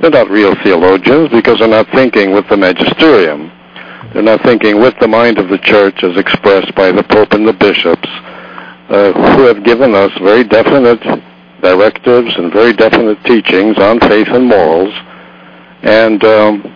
They're 0.00 0.10
not 0.10 0.30
real 0.30 0.54
theologians 0.62 1.30
because 1.30 1.58
they're 1.58 1.66
not 1.66 1.88
thinking 1.90 2.32
with 2.32 2.48
the 2.48 2.56
magisterium. 2.56 3.50
They're 4.12 4.22
not 4.22 4.42
thinking 4.42 4.80
with 4.80 4.94
the 5.00 5.08
mind 5.08 5.38
of 5.38 5.48
the 5.48 5.58
church 5.58 6.04
as 6.04 6.16
expressed 6.16 6.72
by 6.76 6.92
the 6.92 7.02
Pope 7.02 7.32
and 7.32 7.48
the 7.48 7.52
bishops, 7.52 8.08
uh, 8.88 9.12
who 9.34 9.42
have 9.42 9.64
given 9.64 9.94
us 9.96 10.12
very 10.22 10.44
definite 10.44 11.02
directives 11.62 12.34
and 12.36 12.52
very 12.52 12.72
definite 12.72 13.22
teachings 13.24 13.78
on 13.78 14.00
faith 14.00 14.28
and 14.28 14.46
morals. 14.46 14.94
And 15.82 16.22
um, 16.24 16.74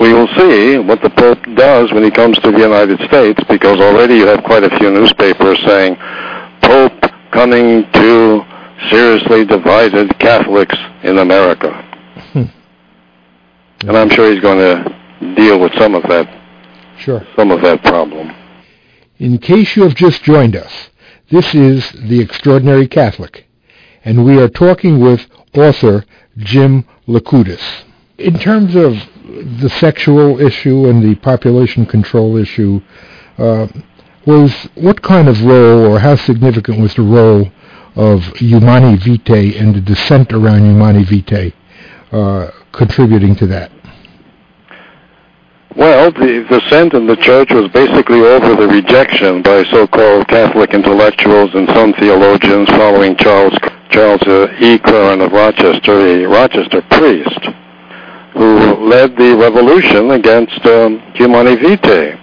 we 0.00 0.12
will 0.12 0.28
see 0.36 0.78
what 0.78 1.02
the 1.02 1.10
Pope 1.10 1.42
does 1.54 1.92
when 1.92 2.04
he 2.04 2.10
comes 2.10 2.38
to 2.40 2.50
the 2.50 2.58
United 2.58 3.00
States, 3.08 3.40
because 3.48 3.80
already 3.80 4.16
you 4.16 4.26
have 4.26 4.44
quite 4.44 4.64
a 4.64 4.78
few 4.78 4.90
newspapers 4.90 5.58
saying, 5.64 5.96
Pope 6.62 7.10
coming 7.32 7.90
to 7.92 8.44
seriously 8.90 9.44
divided 9.44 10.16
Catholics 10.18 10.76
in 11.02 11.18
America. 11.18 11.72
Hmm. 12.32 12.44
And 13.80 13.96
I'm 13.96 14.10
sure 14.10 14.30
he's 14.30 14.40
going 14.40 14.58
to 14.58 15.34
deal 15.34 15.58
with 15.58 15.72
some 15.74 15.94
of 15.94 16.02
that, 16.04 16.28
sure. 16.98 17.26
some 17.34 17.50
of 17.50 17.60
that 17.62 17.82
problem. 17.82 18.34
In 19.18 19.38
case 19.38 19.74
you 19.74 19.82
have 19.82 19.94
just 19.94 20.22
joined 20.22 20.54
us, 20.54 20.90
this 21.30 21.54
is 21.54 21.90
The 21.92 22.20
Extraordinary 22.20 22.86
Catholic, 22.86 23.47
and 24.04 24.24
we 24.24 24.40
are 24.40 24.48
talking 24.48 25.00
with 25.00 25.26
author 25.54 26.04
Jim 26.36 26.84
Likoudis. 27.06 27.84
In 28.18 28.38
terms 28.38 28.74
of 28.74 28.94
the 29.60 29.68
sexual 29.78 30.40
issue 30.40 30.88
and 30.88 31.02
the 31.02 31.14
population 31.16 31.86
control 31.86 32.36
issue, 32.36 32.80
uh, 33.38 33.66
was 34.26 34.52
what 34.74 35.00
kind 35.02 35.28
of 35.28 35.42
role 35.42 35.86
or 35.86 35.98
how 35.98 36.16
significant 36.16 36.80
was 36.80 36.94
the 36.94 37.02
role 37.02 37.50
of 37.96 38.24
Humanae 38.36 38.96
Vitae 38.96 39.58
and 39.58 39.74
the 39.74 39.80
dissent 39.80 40.32
around 40.32 40.64
Humanae 40.64 41.04
Vitae 41.04 41.52
uh, 42.12 42.50
contributing 42.72 43.34
to 43.36 43.46
that? 43.46 43.72
Well, 45.76 46.10
the 46.10 46.44
dissent 46.50 46.94
in 46.94 47.06
the 47.06 47.16
church 47.16 47.50
was 47.50 47.70
basically 47.72 48.20
over 48.20 48.54
the 48.54 48.68
rejection 48.68 49.42
by 49.42 49.64
so-called 49.64 50.26
Catholic 50.28 50.74
intellectuals 50.74 51.50
and 51.54 51.68
some 51.68 51.92
theologians 51.94 52.68
following 52.70 53.16
Charles 53.16 53.54
Charles 53.90 54.22
uh, 54.22 54.48
E. 54.60 54.78
Curran 54.78 55.20
of 55.20 55.32
Rochester, 55.32 55.98
a 55.98 56.26
Rochester 56.26 56.82
priest 56.90 57.40
who 58.34 58.86
led 58.86 59.16
the 59.16 59.36
revolution 59.36 60.12
against 60.12 60.64
um, 60.66 61.00
Humanae 61.14 61.56
Vitae. 61.56 62.18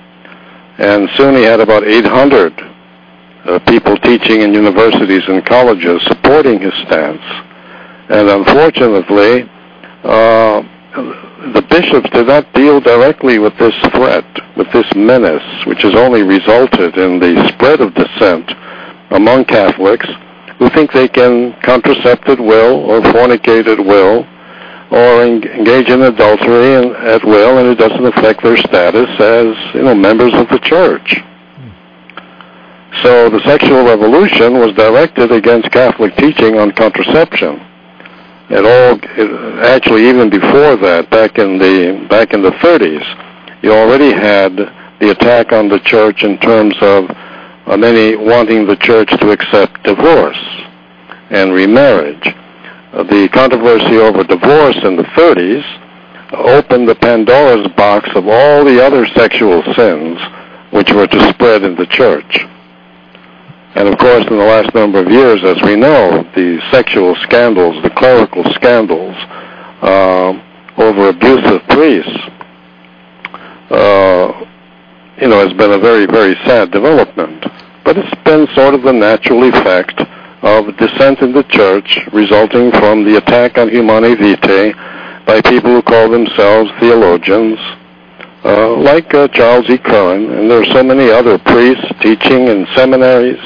And 0.77 1.09
soon 1.15 1.35
he 1.35 1.43
had 1.43 1.59
about 1.59 1.83
800 1.83 2.53
uh, 3.45 3.59
people 3.67 3.97
teaching 3.97 4.41
in 4.41 4.53
universities 4.53 5.23
and 5.27 5.45
colleges 5.45 6.01
supporting 6.03 6.61
his 6.61 6.73
stance. 6.85 7.21
And 8.09 8.29
unfortunately, 8.29 9.49
uh, 10.03 10.61
the 11.53 11.65
bishops 11.69 12.09
did 12.11 12.27
not 12.27 12.51
deal 12.53 12.79
directly 12.79 13.39
with 13.39 13.57
this 13.57 13.75
threat, 13.91 14.25
with 14.55 14.71
this 14.71 14.87
menace, 14.95 15.65
which 15.65 15.81
has 15.81 15.95
only 15.95 16.23
resulted 16.23 16.97
in 16.97 17.19
the 17.19 17.49
spread 17.49 17.81
of 17.81 17.93
dissent 17.93 18.51
among 19.11 19.45
Catholics 19.45 20.07
who 20.57 20.69
think 20.69 20.91
they 20.93 21.07
can 21.07 21.53
contracept 21.63 22.29
at 22.29 22.39
will 22.39 22.89
or 22.89 23.01
fornicate 23.01 23.67
at 23.67 23.83
will 23.83 24.25
or 24.91 25.23
engage 25.23 25.89
in 25.89 26.03
adultery 26.03 26.75
and, 26.75 26.95
at 26.97 27.23
will, 27.23 27.57
and 27.57 27.67
it 27.67 27.75
doesn't 27.75 28.05
affect 28.05 28.43
their 28.43 28.57
status 28.57 29.09
as 29.19 29.75
you 29.75 29.81
know 29.81 29.95
members 29.95 30.33
of 30.33 30.47
the 30.49 30.59
church. 30.59 31.21
So 33.03 33.29
the 33.29 33.41
sexual 33.43 33.83
revolution 33.83 34.59
was 34.59 34.73
directed 34.73 35.31
against 35.31 35.69
Catholic 35.71 36.15
teaching 36.15 36.57
on 36.57 36.71
contraception. 36.71 37.59
It 38.49 38.63
all, 38.63 38.99
it, 39.17 39.65
actually, 39.65 40.07
even 40.07 40.29
before 40.29 40.77
that, 40.77 41.09
back 41.09 41.39
in 41.39 41.57
the 41.57 42.05
back 42.09 42.33
in 42.33 42.41
the 42.41 42.51
30s, 42.51 43.63
you 43.63 43.73
already 43.73 44.13
had 44.13 44.55
the 44.99 45.09
attack 45.11 45.51
on 45.51 45.67
the 45.67 45.79
church 45.79 46.23
in 46.23 46.37
terms 46.37 46.75
of 46.81 47.09
uh, 47.67 47.77
many 47.77 48.15
wanting 48.15 48.65
the 48.65 48.75
church 48.77 49.09
to 49.19 49.31
accept 49.31 49.83
divorce 49.83 50.39
and 51.29 51.53
remarriage 51.53 52.35
the 53.03 53.27
controversy 53.33 53.97
over 53.97 54.23
divorce 54.23 54.77
in 54.83 54.95
the 54.95 55.03
30s 55.03 55.63
opened 56.31 56.87
the 56.87 56.95
Pandora's 56.95 57.67
box 57.75 58.09
of 58.15 58.25
all 58.27 58.63
the 58.63 58.81
other 58.81 59.05
sexual 59.07 59.61
sins 59.75 60.17
which 60.71 60.91
were 60.91 61.07
to 61.07 61.29
spread 61.29 61.63
in 61.63 61.75
the 61.75 61.85
church. 61.87 62.39
And 63.75 63.89
of 63.89 63.97
course, 63.99 64.25
in 64.29 64.37
the 64.37 64.45
last 64.45 64.73
number 64.73 64.99
of 64.99 65.11
years, 65.11 65.43
as 65.43 65.61
we 65.61 65.75
know, 65.75 66.23
the 66.35 66.61
sexual 66.71 67.15
scandals, 67.15 67.81
the 67.83 67.89
clerical 67.89 68.43
scandals 68.53 69.15
uh, 69.81 70.33
over 70.77 71.09
abusive 71.09 71.61
priests, 71.67 72.17
uh, 73.69 74.45
you 75.19 75.27
know, 75.27 75.39
has 75.39 75.53
been 75.53 75.71
a 75.71 75.79
very, 75.79 76.05
very 76.05 76.35
sad 76.45 76.71
development. 76.71 77.45
But 77.83 77.97
it's 77.97 78.23
been 78.23 78.47
sort 78.55 78.73
of 78.73 78.83
the 78.83 78.91
natural 78.91 79.47
effect 79.47 80.01
of 80.41 80.75
dissent 80.77 81.19
in 81.19 81.31
the 81.31 81.43
church 81.43 81.99
resulting 82.11 82.71
from 82.71 83.05
the 83.05 83.17
attack 83.17 83.57
on 83.57 83.69
Humanae 83.69 84.15
Vitae 84.15 84.73
by 85.25 85.41
people 85.41 85.71
who 85.71 85.81
call 85.81 86.09
themselves 86.09 86.69
theologians, 86.79 87.57
uh, 88.43 88.75
like 88.77 89.13
uh, 89.13 89.27
Charles 89.29 89.69
E. 89.69 89.77
Curran, 89.77 90.31
and 90.31 90.51
there 90.51 90.61
are 90.61 90.73
so 90.73 90.83
many 90.83 91.09
other 91.09 91.39
priests 91.39 91.85
teaching 92.01 92.47
in 92.47 92.67
seminaries, 92.75 93.39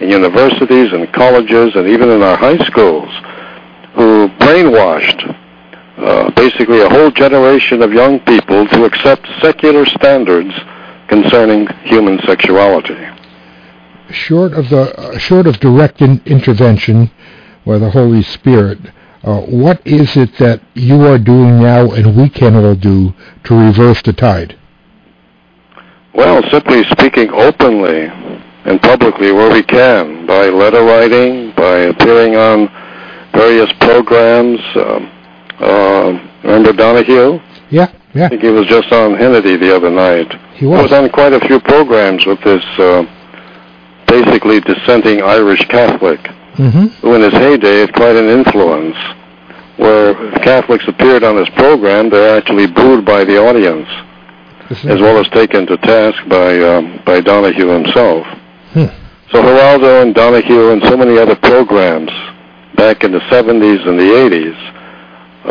in 0.00 0.08
universities, 0.08 0.92
and 0.92 1.12
colleges, 1.12 1.74
and 1.74 1.88
even 1.88 2.08
in 2.10 2.22
our 2.22 2.36
high 2.36 2.56
schools, 2.64 3.10
who 3.94 4.28
brainwashed 4.38 5.36
uh, 5.98 6.30
basically 6.32 6.80
a 6.80 6.88
whole 6.88 7.10
generation 7.10 7.82
of 7.82 7.92
young 7.92 8.20
people 8.20 8.66
to 8.68 8.84
accept 8.84 9.26
secular 9.42 9.84
standards 9.84 10.54
concerning 11.08 11.66
human 11.84 12.18
sexuality 12.26 12.96
short 14.10 14.52
of 14.52 14.68
the 14.70 14.94
uh, 14.98 15.18
short 15.18 15.46
of 15.46 15.58
direct 15.60 16.00
in 16.00 16.22
intervention 16.26 17.10
by 17.64 17.78
the 17.78 17.90
Holy 17.90 18.22
Spirit, 18.22 18.78
uh, 19.22 19.40
what 19.40 19.84
is 19.86 20.16
it 20.16 20.36
that 20.38 20.60
you 20.74 21.02
are 21.02 21.18
doing 21.18 21.60
now 21.60 21.90
and 21.90 22.16
we 22.16 22.28
can 22.28 22.54
all 22.54 22.74
do 22.74 23.12
to 23.44 23.54
reverse 23.54 24.02
the 24.02 24.12
tide? 24.12 24.56
Well, 26.14 26.42
simply 26.50 26.84
speaking 26.84 27.30
openly 27.30 28.06
and 28.64 28.80
publicly 28.80 29.32
where 29.32 29.52
we 29.52 29.62
can, 29.62 30.26
by 30.26 30.48
letter 30.48 30.82
writing, 30.82 31.52
by 31.56 31.90
appearing 31.92 32.36
on 32.36 32.68
various 33.32 33.70
programs. 33.80 34.60
Um, 34.76 35.12
uh, 35.58 36.30
remember 36.42 36.72
Donahue? 36.72 37.40
Yeah, 37.70 37.92
yeah. 38.14 38.26
I 38.26 38.28
think 38.28 38.42
he 38.42 38.48
was 38.48 38.66
just 38.66 38.92
on 38.92 39.12
Hannity 39.12 39.58
the 39.58 39.74
other 39.74 39.90
night. 39.90 40.32
He 40.56 40.66
was. 40.66 40.78
I 40.78 40.82
was 40.82 40.92
on 40.92 41.08
quite 41.10 41.32
a 41.32 41.40
few 41.40 41.60
programs 41.60 42.24
with 42.26 42.40
this 42.42 42.64
uh, 42.78 43.04
basically 44.06 44.60
dissenting 44.60 45.22
Irish 45.22 45.64
Catholic, 45.68 46.20
Mm-hmm. 46.56 46.86
who 47.04 47.14
in 47.14 47.20
his 47.20 47.34
heyday 47.34 47.80
had 47.80 47.92
quite 47.94 48.16
an 48.16 48.28
influence. 48.30 48.96
Where 49.76 50.14
Catholics 50.40 50.88
appeared 50.88 51.22
on 51.22 51.36
his 51.36 51.50
program, 51.50 52.08
they're 52.08 52.34
actually 52.34 52.66
booed 52.66 53.04
by 53.04 53.24
the 53.24 53.36
audience, 53.36 53.86
as 54.70 54.98
well 54.98 55.18
as 55.18 55.28
taken 55.28 55.66
to 55.66 55.76
task 55.76 56.16
by 56.30 56.58
um, 56.62 57.02
by 57.04 57.20
Donahue 57.20 57.68
himself. 57.68 58.26
Hmm. 58.72 58.86
So 59.30 59.42
Geraldo 59.42 60.00
and 60.00 60.14
Donahue 60.14 60.70
and 60.70 60.82
so 60.84 60.96
many 60.96 61.18
other 61.18 61.36
programs 61.36 62.10
back 62.74 63.04
in 63.04 63.12
the 63.12 63.20
70s 63.28 63.86
and 63.86 63.98
the 63.98 64.10
80s, 64.16 64.56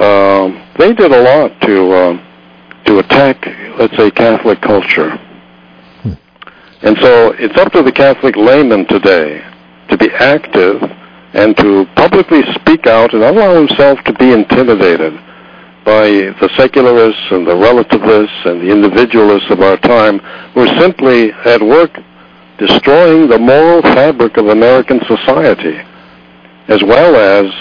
um, 0.01 0.67
they 0.79 0.91
did 0.93 1.11
a 1.11 1.21
lot 1.21 1.61
to 1.61 1.93
um, 1.93 2.19
to 2.85 2.99
attack, 2.99 3.45
let's 3.77 3.95
say, 3.97 4.11
Catholic 4.11 4.61
culture. 4.61 5.19
And 6.81 6.97
so 6.99 7.31
it's 7.39 7.57
up 7.57 7.71
to 7.73 7.81
the 7.81 7.91
Catholic 7.91 8.35
layman 8.35 8.85
today 8.87 9.43
to 9.89 9.97
be 9.97 10.09
active 10.11 10.81
and 11.33 11.57
to 11.57 11.85
publicly 11.95 12.41
speak 12.53 12.87
out 12.87 13.13
and 13.13 13.23
allow 13.23 13.55
himself 13.55 13.99
to 14.05 14.13
be 14.13 14.31
intimidated 14.31 15.13
by 15.83 16.07
the 16.41 16.49
secularists 16.57 17.21
and 17.31 17.45
the 17.45 17.55
relativists 17.55 18.37
and 18.45 18.61
the 18.61 18.71
individualists 18.71 19.49
of 19.51 19.61
our 19.61 19.77
time 19.77 20.19
who 20.53 20.61
are 20.61 20.79
simply 20.79 21.31
at 21.45 21.61
work 21.61 21.99
destroying 22.57 23.27
the 23.27 23.37
moral 23.37 23.81
fabric 23.81 24.37
of 24.37 24.47
American 24.47 24.99
society, 25.05 25.77
as 26.67 26.81
well 26.83 27.15
as 27.15 27.51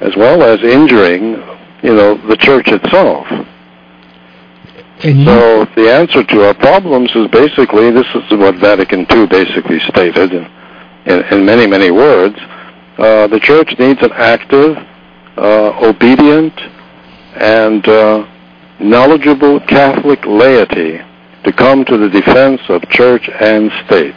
as 0.00 0.16
well 0.16 0.42
as 0.42 0.62
injuring, 0.62 1.34
you 1.82 1.94
know, 1.94 2.16
the 2.26 2.36
church 2.36 2.68
itself. 2.68 3.26
And 5.02 5.20
you, 5.20 5.24
So 5.24 5.64
the 5.76 5.90
answer 5.90 6.24
to 6.24 6.46
our 6.46 6.54
problems 6.54 7.10
is 7.14 7.26
basically 7.28 7.90
this 7.90 8.06
is 8.14 8.30
what 8.32 8.56
Vatican 8.56 9.06
II 9.10 9.26
basically 9.26 9.80
stated 9.80 10.32
in, 10.32 10.46
in, 11.06 11.24
in 11.32 11.44
many 11.44 11.66
many 11.66 11.90
words. 11.90 12.36
Uh, 12.98 13.26
the 13.28 13.40
church 13.40 13.74
needs 13.78 14.02
an 14.02 14.12
active, 14.12 14.76
uh, 15.38 15.72
obedient, 15.80 16.52
and 17.36 17.86
uh, 17.88 18.26
knowledgeable 18.78 19.58
Catholic 19.60 20.24
laity 20.26 21.00
to 21.44 21.52
come 21.52 21.84
to 21.86 21.96
the 21.96 22.08
defense 22.10 22.60
of 22.68 22.86
church 22.90 23.30
and 23.40 23.72
state. 23.86 24.14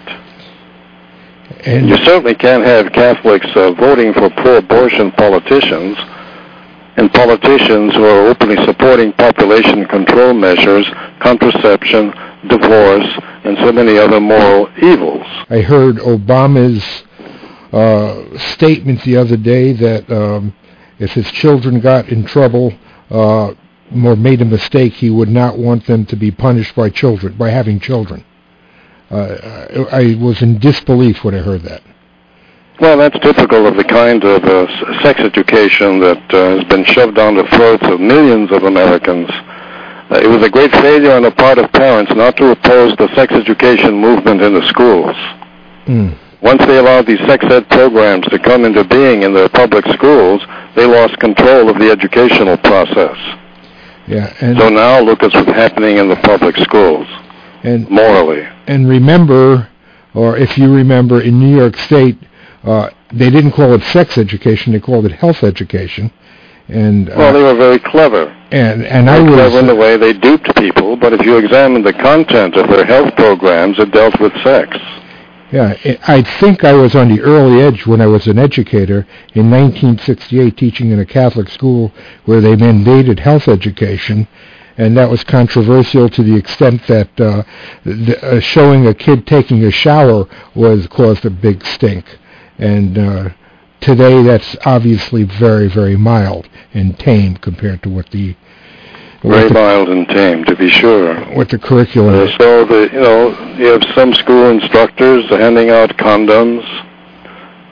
and 1.66 1.88
You 1.88 1.96
certainly 2.04 2.36
can't 2.36 2.66
have 2.66 2.92
Catholics 2.92 3.48
uh, 3.56 3.72
voting 3.72 4.14
for 4.14 4.30
pro-abortion 4.30 5.12
politicians 5.12 5.98
and 6.98 7.12
politicians 7.12 7.94
who 7.96 8.06
are 8.06 8.28
openly 8.28 8.64
supporting 8.66 9.12
population 9.14 9.86
control 9.86 10.34
measures, 10.34 10.88
contraception, 11.20 12.14
divorce, 12.48 13.08
and 13.44 13.58
so 13.58 13.72
many 13.72 13.98
other 13.98 14.20
moral 14.20 14.70
evils. 14.78 15.26
I 15.50 15.62
heard 15.62 15.98
Obama's 15.98 17.04
uh, 17.74 18.38
statement 18.38 19.04
the 19.04 19.18
other 19.18 19.38
day 19.38 19.74
that 19.74 20.10
um, 20.12 20.54
if 21.00 21.12
his 21.14 21.30
children 21.32 21.80
got 21.80 22.10
in 22.10 22.26
trouble 22.26 22.74
uh, 23.10 23.54
or 24.06 24.16
made 24.16 24.42
a 24.42 24.46
mistake, 24.46 24.94
he 24.94 25.10
would 25.10 25.30
not 25.30 25.58
want 25.58 25.88
them 25.88 26.06
to 26.06 26.16
be 26.16 26.32
punished 26.32 26.76
by 26.76 26.90
children 26.90 27.36
by 27.38 27.50
having 27.50 27.80
children. 27.80 28.24
Uh, 29.10 29.86
I, 29.92 30.02
I 30.02 30.16
was 30.16 30.42
in 30.42 30.60
disbelief 30.60 31.24
when 31.24 31.36
I 31.36 31.40
heard 31.40 31.64
that. 31.64 31.82
Well, 32.80 32.98
that's 32.98 33.18
typical 33.20 33.68
of 33.68 33.78
the 33.78 33.84
kind 33.84 34.24
of 34.24 34.44
uh, 34.44 35.02
sex 35.02 35.20
education 35.20 36.00
that 36.00 36.34
uh, 36.34 36.58
has 36.58 36.64
been 36.66 36.84
shoved 36.86 37.16
down 37.16 37.36
the 37.36 37.48
throats 37.56 37.84
of 37.84 38.00
millions 38.00 38.52
of 38.52 38.64
Americans. 38.64 39.30
Uh, 39.30 40.20
it 40.22 40.28
was 40.28 40.44
a 40.44 40.50
great 40.50 40.72
failure 40.72 41.12
on 41.14 41.22
the 41.24 41.32
part 41.32 41.58
of 41.60 41.72
parents 41.72 42.12
not 42.16 42.36
to 42.38 42.50
oppose 42.52 42.96
the 42.98 43.14
sex 43.16 43.34
education 43.34 43.94
movement 43.94 44.42
in 44.42 44.54
the 44.54 44.68
schools. 44.68 45.16
Mm. 45.86 46.18
Once 46.42 46.66
they 46.66 46.78
allowed 46.78 47.06
these 47.06 47.20
sex 47.20 47.46
ed 47.46 47.70
programs 47.70 48.26
to 48.28 48.38
come 48.40 48.66
into 48.66 48.84
being 48.84 49.22
in 49.22 49.34
the 49.34 49.50
public 49.54 49.86
schools, 49.94 50.42
they 50.76 50.86
lost 50.86 51.18
control 51.20 51.70
of 51.70 51.80
the 51.80 51.90
educational 51.90 52.58
process. 52.58 53.16
Yeah, 54.08 54.34
and 54.42 54.58
So 54.58 54.68
now 54.70 55.00
look 55.00 55.24
at 55.24 55.34
what's 55.34 55.48
happening 55.52 55.98
in 55.98 56.10
the 56.10 56.18
public 56.18 56.58
schools, 56.58 57.08
and 57.64 57.90
morally. 57.90 58.46
and 58.68 58.90
remember, 58.90 59.70
or 60.14 60.36
if 60.36 60.58
you 60.58 60.74
remember, 60.74 61.22
in 61.22 61.40
New 61.40 61.56
York 61.56 61.78
State, 61.78 62.18
uh, 62.64 62.90
they 63.14 63.30
didn't 63.30 63.52
call 63.52 63.74
it 63.74 63.84
sex 63.84 64.18
education; 64.18 64.74
they 64.74 64.80
called 64.80 65.06
it 65.06 65.12
health 65.14 65.44
education. 65.44 66.12
And 66.70 67.10
uh, 67.10 67.16
Well, 67.18 67.34
they 67.34 67.44
were 67.44 67.56
very 67.56 67.80
clever. 67.80 68.28
and 68.52 68.86
and 68.86 69.10
I 69.10 69.20
was 69.20 69.34
clever 69.34 69.60
in 69.60 69.68
the 69.68 69.76
way 69.76 69.98
they 69.98 70.14
duped 70.14 70.56
people, 70.56 70.96
but 70.96 71.12
if 71.14 71.26
you 71.26 71.38
examine 71.38 71.84
the 71.84 71.94
content 71.94 72.56
of 72.56 72.70
their 72.70 72.86
health 72.86 73.16
programs, 73.18 73.78
it 73.80 73.92
dealt 73.92 74.18
with 74.20 74.32
sex. 74.44 74.78
Yeah, 75.52 75.76
I 75.86 76.00
I 76.08 76.22
think 76.40 76.64
I 76.64 76.74
was 76.74 76.96
on 76.96 77.10
the 77.14 77.22
early 77.22 77.62
edge 77.62 77.86
when 77.86 78.00
I 78.02 78.08
was 78.08 78.28
an 78.28 78.40
educator 78.40 79.06
in 79.36 79.52
1968 79.52 80.58
teaching 80.58 80.92
in 80.92 81.00
a 81.00 81.06
Catholic 81.06 81.50
school 81.50 81.92
where 82.26 82.42
they 82.42 82.56
mandated 82.56 83.20
health 83.20 83.48
education, 83.50 84.28
and 84.78 84.96
that 84.98 85.10
was 85.12 85.24
controversial 85.26 86.08
to 86.10 86.24
the 86.24 86.36
extent 86.36 86.88
that 86.88 87.10
uh, 87.20 87.44
the, 87.84 88.18
uh, 88.24 88.40
showing 88.40 88.88
a 88.88 88.94
kid 88.94 89.28
taking 89.28 89.64
a 89.66 89.70
shower 89.72 90.28
was 90.56 90.88
caused 90.88 91.26
a 91.26 91.30
big 91.30 91.64
stink. 91.66 92.06
And 92.58 92.98
uh, 92.98 93.30
today 93.82 94.22
that's 94.24 94.56
obviously 94.66 95.24
very, 95.24 95.68
very 95.68 95.96
mild 95.96 96.48
and 96.74 96.98
tame 97.00 97.36
compared 97.38 97.82
to 97.84 97.90
what 97.90 98.10
the 98.12 98.36
Very 99.24 99.48
the, 99.48 99.54
mild 99.54 99.90
and 99.90 100.08
tame, 100.08 100.44
to 100.46 100.56
be 100.56 100.70
sure. 100.70 101.16
what 101.36 101.50
the 101.50 101.58
curriculum 101.58 102.14
Uh, 102.16 102.24
is. 102.24 102.36
so 102.40 102.66
the 102.66 102.90
you 102.94 103.00
know 103.02 103.56
you 103.58 103.66
have 103.68 103.84
some 103.96 104.14
school 104.14 104.50
instructors 104.50 105.26
handing 105.30 105.70
out 105.70 105.90
condoms. 105.98 106.64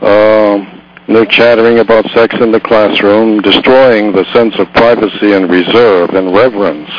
Um, 0.01 0.81
they're 1.07 1.25
chattering 1.25 1.79
about 1.79 2.05
sex 2.11 2.33
in 2.39 2.51
the 2.51 2.59
classroom, 2.59 3.41
destroying 3.41 4.13
the 4.13 4.23
sense 4.33 4.55
of 4.59 4.71
privacy 4.73 5.33
and 5.33 5.49
reserve 5.49 6.11
and 6.11 6.33
reverence, 6.33 6.89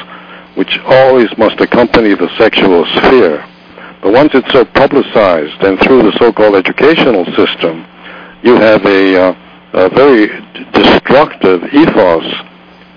which 0.55 0.79
always 0.85 1.29
must 1.39 1.61
accompany 1.61 2.15
the 2.15 2.29
sexual 2.37 2.85
sphere. 2.87 3.45
But 4.03 4.13
once 4.13 4.33
it's 4.35 4.51
so 4.53 4.65
publicized 4.65 5.63
and 5.63 5.79
through 5.81 6.03
the 6.03 6.17
so-called 6.19 6.57
educational 6.57 7.25
system, 7.37 7.87
you 8.43 8.57
have 8.57 8.85
a, 8.85 9.17
uh, 9.17 9.35
a 9.75 9.89
very 9.91 10.27
destructive 10.73 11.63
ethos 11.73 12.27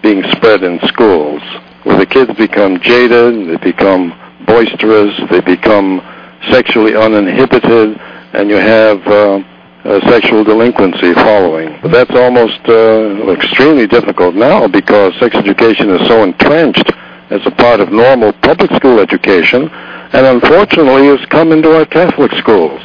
being 0.02 0.24
spread 0.32 0.64
in 0.64 0.80
schools, 0.88 1.42
where 1.84 1.98
the 1.98 2.06
kids 2.06 2.34
become 2.38 2.80
jaded, 2.82 3.48
they 3.50 3.58
become 3.58 4.18
boisterous, 4.48 5.14
they 5.30 5.42
become 5.42 6.02
sexually 6.50 6.96
uninhibited, 6.96 7.98
and 8.34 8.50
you 8.50 8.58
have 8.58 9.06
uh, 9.08 9.40
uh, 9.86 10.10
sexual 10.10 10.44
delinquency 10.44 11.14
following. 11.14 11.78
But 11.84 11.92
that's 11.92 12.16
almost 12.16 12.60
uh, 12.68 13.32
extremely 13.32 13.86
difficult 13.86 14.34
now 14.34 14.68
because 14.68 15.14
sex 15.20 15.36
education 15.36 15.92
is 15.92 16.08
so 16.08 16.24
entrenched 16.24 16.92
as 17.30 17.42
a 17.46 17.52
part 17.52 17.80
of 17.80 17.92
normal 17.92 18.34
public 18.42 18.72
school 18.74 19.00
education, 19.00 19.70
and 20.14 20.26
unfortunately 20.26 21.08
has 21.08 21.26
come 21.28 21.52
into 21.52 21.76
our 21.76 21.86
Catholic 21.86 22.32
schools. 22.34 22.82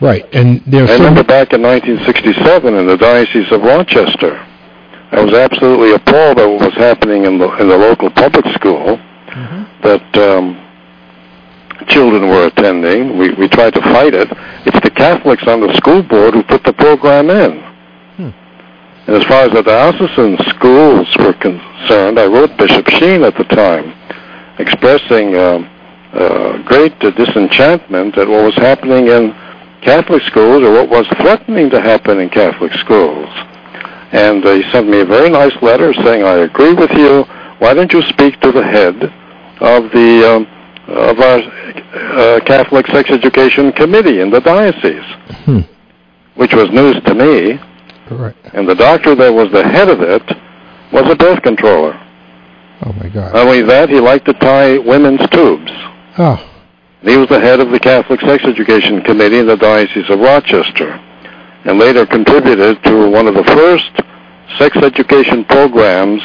Right, 0.00 0.24
and 0.32 0.62
there's 0.66 0.88
I 0.88 0.96
some 0.96 1.06
remember 1.06 1.24
back 1.24 1.52
in 1.52 1.62
1967 1.62 2.74
in 2.74 2.86
the 2.86 2.96
Diocese 2.96 3.50
of 3.52 3.62
Rochester, 3.62 4.46
I 5.12 5.20
was 5.20 5.34
absolutely 5.34 5.92
appalled 5.92 6.38
at 6.38 6.48
what 6.48 6.60
was 6.60 6.74
happening 6.74 7.24
in 7.24 7.38
the 7.38 7.50
in 7.56 7.68
the 7.68 7.76
local 7.76 8.10
public 8.10 8.46
school 8.54 8.98
that 9.82 10.16
um, 10.16 10.56
children 11.88 12.28
were 12.28 12.46
attending. 12.46 13.18
We 13.18 13.30
we 13.34 13.48
tried 13.48 13.74
to 13.74 13.82
fight 13.82 14.14
it. 14.14 14.28
It's 14.66 14.80
the 14.80 14.90
Catholics 14.90 15.46
on 15.46 15.60
the 15.60 15.74
school 15.76 16.02
board 16.02 16.34
who 16.34 16.42
put 16.42 16.64
the 16.64 16.72
program 16.72 17.30
in. 17.30 17.60
Hmm. 18.16 18.30
And 19.06 19.16
as 19.16 19.24
far 19.24 19.44
as 19.44 19.52
the 19.52 19.62
diocesan 19.62 20.38
schools 20.48 21.08
were 21.18 21.34
concerned, 21.34 22.18
I 22.18 22.26
wrote 22.26 22.56
Bishop 22.56 22.88
Sheen 22.88 23.22
at 23.22 23.36
the 23.36 23.44
time, 23.44 23.94
expressing 24.58 25.34
um, 25.36 25.68
uh, 26.12 26.62
great 26.64 26.92
uh, 27.04 27.10
disenchantment 27.10 28.16
at 28.18 28.28
what 28.28 28.44
was 28.44 28.54
happening 28.54 29.08
in 29.08 29.32
Catholic 29.82 30.22
schools 30.24 30.62
or 30.62 30.72
what 30.72 30.88
was 30.90 31.06
threatening 31.20 31.70
to 31.70 31.80
happen 31.80 32.18
in 32.20 32.28
Catholic 32.28 32.72
schools. 32.74 33.28
And 34.12 34.44
uh, 34.44 34.54
he 34.54 34.62
sent 34.72 34.88
me 34.88 35.00
a 35.00 35.04
very 35.04 35.30
nice 35.30 35.54
letter 35.62 35.94
saying, 35.94 36.24
I 36.24 36.38
agree 36.38 36.74
with 36.74 36.90
you. 36.92 37.22
Why 37.58 37.74
don't 37.74 37.92
you 37.92 38.02
speak 38.02 38.40
to 38.40 38.50
the 38.52 38.62
head 38.62 38.96
of 39.60 39.90
the 39.92 40.26
um, 40.34 40.46
of 40.88 41.20
our 41.20 41.38
uh, 41.38 42.40
Catholic 42.44 42.86
Sex 42.88 43.10
Education 43.10 43.70
Committee 43.72 44.20
in 44.20 44.30
the 44.30 44.40
diocese, 44.40 45.04
Hmm. 45.44 45.60
which 46.34 46.52
was 46.52 46.68
news 46.70 46.96
to 47.04 47.14
me. 47.14 47.60
Right. 48.10 48.34
And 48.54 48.68
the 48.68 48.74
doctor 48.74 49.14
that 49.14 49.32
was 49.32 49.52
the 49.52 49.62
head 49.62 49.88
of 49.88 50.00
it 50.00 50.22
was 50.92 51.08
a 51.08 51.14
birth 51.14 51.42
controller. 51.42 51.92
Oh 52.84 52.92
my 52.94 53.08
God. 53.08 53.34
Not 53.34 53.46
only 53.46 53.62
that, 53.62 53.88
he 53.88 54.00
liked 54.00 54.24
to 54.24 54.32
tie 54.34 54.78
women's 54.78 55.20
tubes. 55.30 55.70
Oh. 56.18 56.46
He 57.02 57.16
was 57.16 57.28
the 57.28 57.40
head 57.40 57.60
of 57.60 57.70
the 57.70 57.80
Catholic 57.80 58.20
Sex 58.20 58.44
Education 58.44 59.02
Committee 59.02 59.38
in 59.38 59.46
the 59.46 59.56
Diocese 59.56 60.08
of 60.10 60.18
Rochester, 60.18 60.92
and 61.64 61.78
later 61.78 62.06
contributed 62.06 62.82
to 62.84 63.10
one 63.10 63.26
of 63.26 63.34
the 63.34 63.44
first 63.44 63.90
sex 64.58 64.76
education 64.76 65.44
programs 65.44 66.22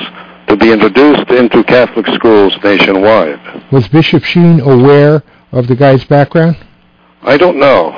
to 0.47 0.57
be 0.57 0.71
introduced 0.71 1.29
into 1.29 1.63
Catholic 1.63 2.05
schools 2.15 2.53
nationwide. 2.63 3.39
Was 3.71 3.87
Bishop 3.87 4.23
Sheen 4.23 4.59
aware 4.59 5.23
of 5.51 5.67
the 5.67 5.75
guy's 5.75 6.03
background? 6.03 6.57
I 7.21 7.37
don't 7.37 7.57
know. 7.57 7.91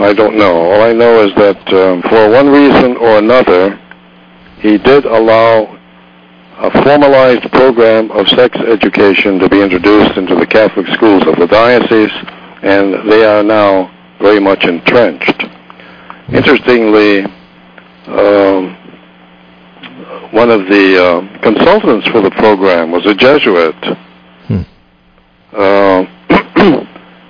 I 0.00 0.12
don't 0.12 0.36
know. 0.36 0.72
All 0.72 0.82
I 0.82 0.92
know 0.92 1.24
is 1.26 1.34
that 1.36 1.72
um, 1.72 2.02
for 2.02 2.30
one 2.30 2.48
reason 2.48 2.96
or 2.96 3.18
another, 3.18 3.80
he 4.60 4.78
did 4.78 5.04
allow 5.04 5.77
a 6.60 6.82
formalized 6.82 7.50
program 7.52 8.10
of 8.10 8.28
sex 8.28 8.56
education 8.58 9.38
to 9.38 9.48
be 9.48 9.60
introduced 9.62 10.16
into 10.16 10.34
the 10.34 10.46
Catholic 10.46 10.86
schools 10.88 11.22
of 11.26 11.36
the 11.36 11.46
diocese, 11.46 12.10
and 12.62 13.08
they 13.10 13.24
are 13.24 13.42
now 13.42 13.90
very 14.20 14.40
much 14.40 14.64
entrenched. 14.64 15.44
Interestingly, 16.32 17.22
um, 18.06 18.74
one 20.32 20.50
of 20.50 20.66
the 20.68 21.02
uh, 21.02 21.40
consultants 21.42 22.06
for 22.08 22.20
the 22.20 22.30
program 22.32 22.90
was 22.90 23.06
a 23.06 23.14
Jesuit 23.14 23.76
Hmm. 24.48 24.62
uh, 25.52 26.04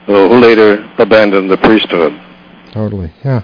who 0.06 0.40
later 0.40 0.90
abandoned 0.98 1.50
the 1.50 1.58
priesthood. 1.58 2.18
Totally. 2.72 3.12
Yeah. 3.24 3.42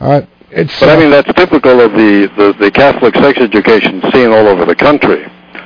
Uh, 0.00 0.22
it's. 0.50 0.78
But 0.80 0.88
I 0.88 0.94
uh, 0.94 1.00
mean, 1.00 1.10
that's 1.10 1.32
typical 1.34 1.80
of 1.80 1.92
the, 1.92 2.30
the, 2.36 2.54
the 2.58 2.70
Catholic 2.70 3.14
sex 3.14 3.38
education 3.38 4.02
seen 4.12 4.30
all 4.30 4.48
over 4.48 4.64
the 4.64 4.74
country. 4.74 5.24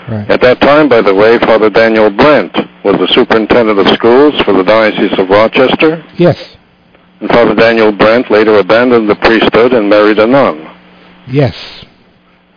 right. 0.09 0.31
At 0.31 0.41
that 0.43 0.61
time, 0.61 0.89
by 0.89 1.03
the 1.03 1.15
way, 1.15 1.39
Father 1.39 1.71
Daniel 1.71 2.11
Brent 2.11 2.55
was 2.85 2.97
the 2.99 3.09
superintendent 3.09 3.79
of 3.79 3.89
schools 3.95 4.41
for 4.43 4.53
the 4.53 4.63
Diocese 4.63 5.19
of 5.19 5.29
Rochester. 5.29 6.05
Yes. 6.17 6.57
And 7.21 7.31
Father 7.31 7.55
Daniel 7.55 7.93
Brent 7.93 8.31
later 8.31 8.59
abandoned 8.59 9.09
the 9.09 9.17
priesthood 9.17 9.73
and 9.73 9.89
married 9.89 10.19
a 10.19 10.27
nun. 10.27 10.71
Yes. 11.27 11.57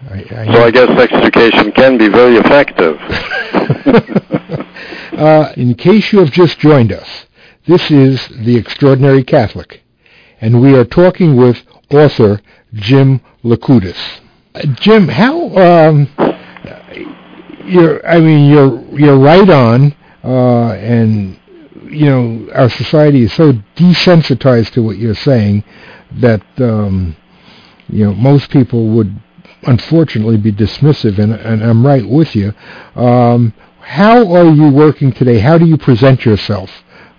I, 0.10 0.26
I 0.30 0.54
So 0.54 0.63
I 0.63 0.72
guess 0.72 0.88
sex 0.98 1.13
education 1.13 1.72
can 1.72 1.98
be 1.98 2.08
very 2.08 2.36
effective. 2.38 2.98
uh, 5.13 5.54
in 5.56 5.74
case 5.76 6.12
you 6.12 6.20
have 6.20 6.32
just 6.32 6.60
joined 6.60 6.92
us, 6.92 7.26
this 7.66 7.90
is 7.90 8.28
The 8.28 8.56
Extraordinary 8.56 9.24
Catholic, 9.24 9.84
and 10.40 10.62
we 10.62 10.76
are 10.76 10.86
talking 10.86 11.36
with 11.36 11.63
author 11.91 12.41
Jim 12.73 13.21
Likoudis. 13.43 13.97
Uh, 14.56 14.65
Jim, 14.80 15.08
how 15.08 15.50
um, 15.58 16.10
you're? 17.65 18.06
I 18.08 18.19
mean, 18.19 18.50
you're 18.50 19.00
you're 19.00 19.19
right 19.19 19.50
on, 19.50 19.95
uh, 20.23 20.73
and 20.73 21.39
you 21.84 22.06
know 22.06 22.50
our 22.54 22.69
society 22.69 23.23
is 23.23 23.34
so 23.34 23.54
desensitized 23.76 24.71
to 24.71 24.84
what 24.84 24.97
you're 24.97 25.15
saying 25.15 25.63
that 26.12 26.43
um, 26.60 27.15
you 27.88 28.06
know 28.06 28.13
most 28.13 28.50
people 28.50 28.88
would 28.89 29.21
unfortunately 29.63 30.38
be 30.38 30.52
dismissive, 30.52 31.19
and, 31.19 31.34
and 31.34 31.63
I'm 31.63 31.86
right 31.86 32.08
with 32.08 32.36
you. 32.36 32.54
Um, 32.95 33.54
how 33.82 34.34
are 34.36 34.50
you 34.52 34.69
working 34.69 35.12
today? 35.13 35.39
How 35.39 35.58
do 35.58 35.65
you 35.65 35.78
present 35.78 36.26
yourself? 36.26 36.69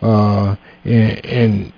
Uh, 0.02 0.56
and, 0.84 1.24
and 1.24 1.72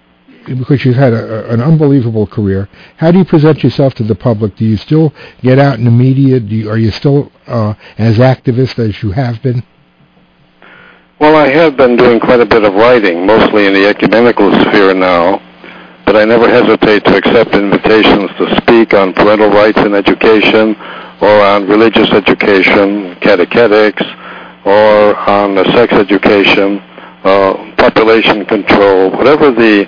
because 0.47 0.85
you've 0.85 0.97
had 0.97 1.13
a, 1.13 1.51
an 1.51 1.61
unbelievable 1.61 2.27
career, 2.27 2.69
how 2.97 3.11
do 3.11 3.19
you 3.19 3.25
present 3.25 3.63
yourself 3.63 3.95
to 3.95 4.03
the 4.03 4.15
public? 4.15 4.57
Do 4.57 4.65
you 4.65 4.77
still 4.77 5.13
get 5.43 5.59
out 5.59 5.79
in 5.79 5.85
the 5.85 5.91
media? 5.91 6.39
You, 6.39 6.71
are 6.71 6.79
you 6.79 6.91
still 6.91 7.31
uh, 7.47 7.75
as 7.99 8.19
activist 8.19 8.79
as 8.79 9.03
you 9.03 9.13
have 9.13 9.43
been? 9.43 9.63
Well, 11.21 11.37
I 11.37 11.49
have 11.51 11.77
been 11.77 11.97
doing 11.97 12.19
quite 12.19 12.41
a 12.41 12.47
bit 12.47 12.65
of 12.65 12.73
writing, 12.75 13.27
mostly 13.27 13.67
in 13.67 13.75
the 13.75 13.87
ecumenical 13.87 14.53
sphere 14.63 14.95
now, 14.95 15.39
but 16.07 16.17
I 16.17 16.25
never 16.25 16.49
hesitate 16.49 17.05
to 17.05 17.17
accept 17.17 17.55
invitations 17.55 18.31
to 18.39 18.57
speak 18.63 18.95
on 18.95 19.13
parental 19.13 19.51
rights 19.51 19.79
in 19.79 19.95
education 19.95 20.75
or 21.21 21.43
on 21.43 21.69
religious 21.69 22.11
education, 22.11 23.15
catechetics, 23.21 24.03
or 24.65 25.15
on 25.29 25.57
sex 25.73 25.93
education, 25.93 26.79
uh, 27.25 27.75
population 27.77 28.47
control, 28.47 29.11
whatever 29.11 29.51
the 29.51 29.85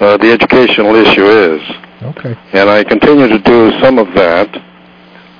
uh, 0.00 0.16
the 0.18 0.30
educational 0.32 0.94
issue 0.94 1.26
is. 1.26 1.62
Okay. 2.02 2.36
And 2.52 2.68
I 2.68 2.84
continue 2.84 3.28
to 3.28 3.38
do 3.38 3.70
some 3.80 3.98
of 3.98 4.06
that. 4.14 4.54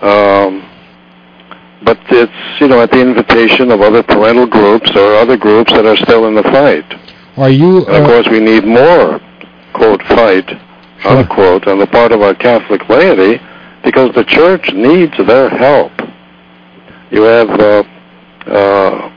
Um, 0.02 0.62
but 1.84 1.98
it's, 2.08 2.60
you 2.60 2.68
know, 2.68 2.80
at 2.80 2.90
the 2.90 3.00
invitation 3.00 3.70
of 3.70 3.80
other 3.80 4.02
parental 4.02 4.46
groups 4.46 4.90
or 4.96 5.14
other 5.16 5.36
groups 5.36 5.72
that 5.72 5.84
are 5.84 5.96
still 5.96 6.26
in 6.26 6.34
the 6.34 6.42
fight. 6.44 6.84
Are 7.36 7.50
you? 7.50 7.84
And 7.86 7.96
of 7.96 8.02
Uh, 8.04 8.06
course, 8.06 8.28
we 8.28 8.40
need 8.40 8.64
more, 8.64 9.20
quote, 9.74 10.02
fight, 10.04 10.48
Sure. 11.00 11.12
unquote, 11.18 11.66
on 11.68 11.78
the 11.78 11.86
part 11.86 12.12
of 12.12 12.22
our 12.22 12.34
Catholic 12.34 12.88
laity 12.88 13.40
because 13.84 14.12
the 14.14 14.24
church 14.24 14.72
needs 14.72 15.12
their 15.26 15.48
help. 15.50 15.92
You 17.10 17.22
have 17.22 17.50
uh, 17.50 17.82
uh, 18.46 19.10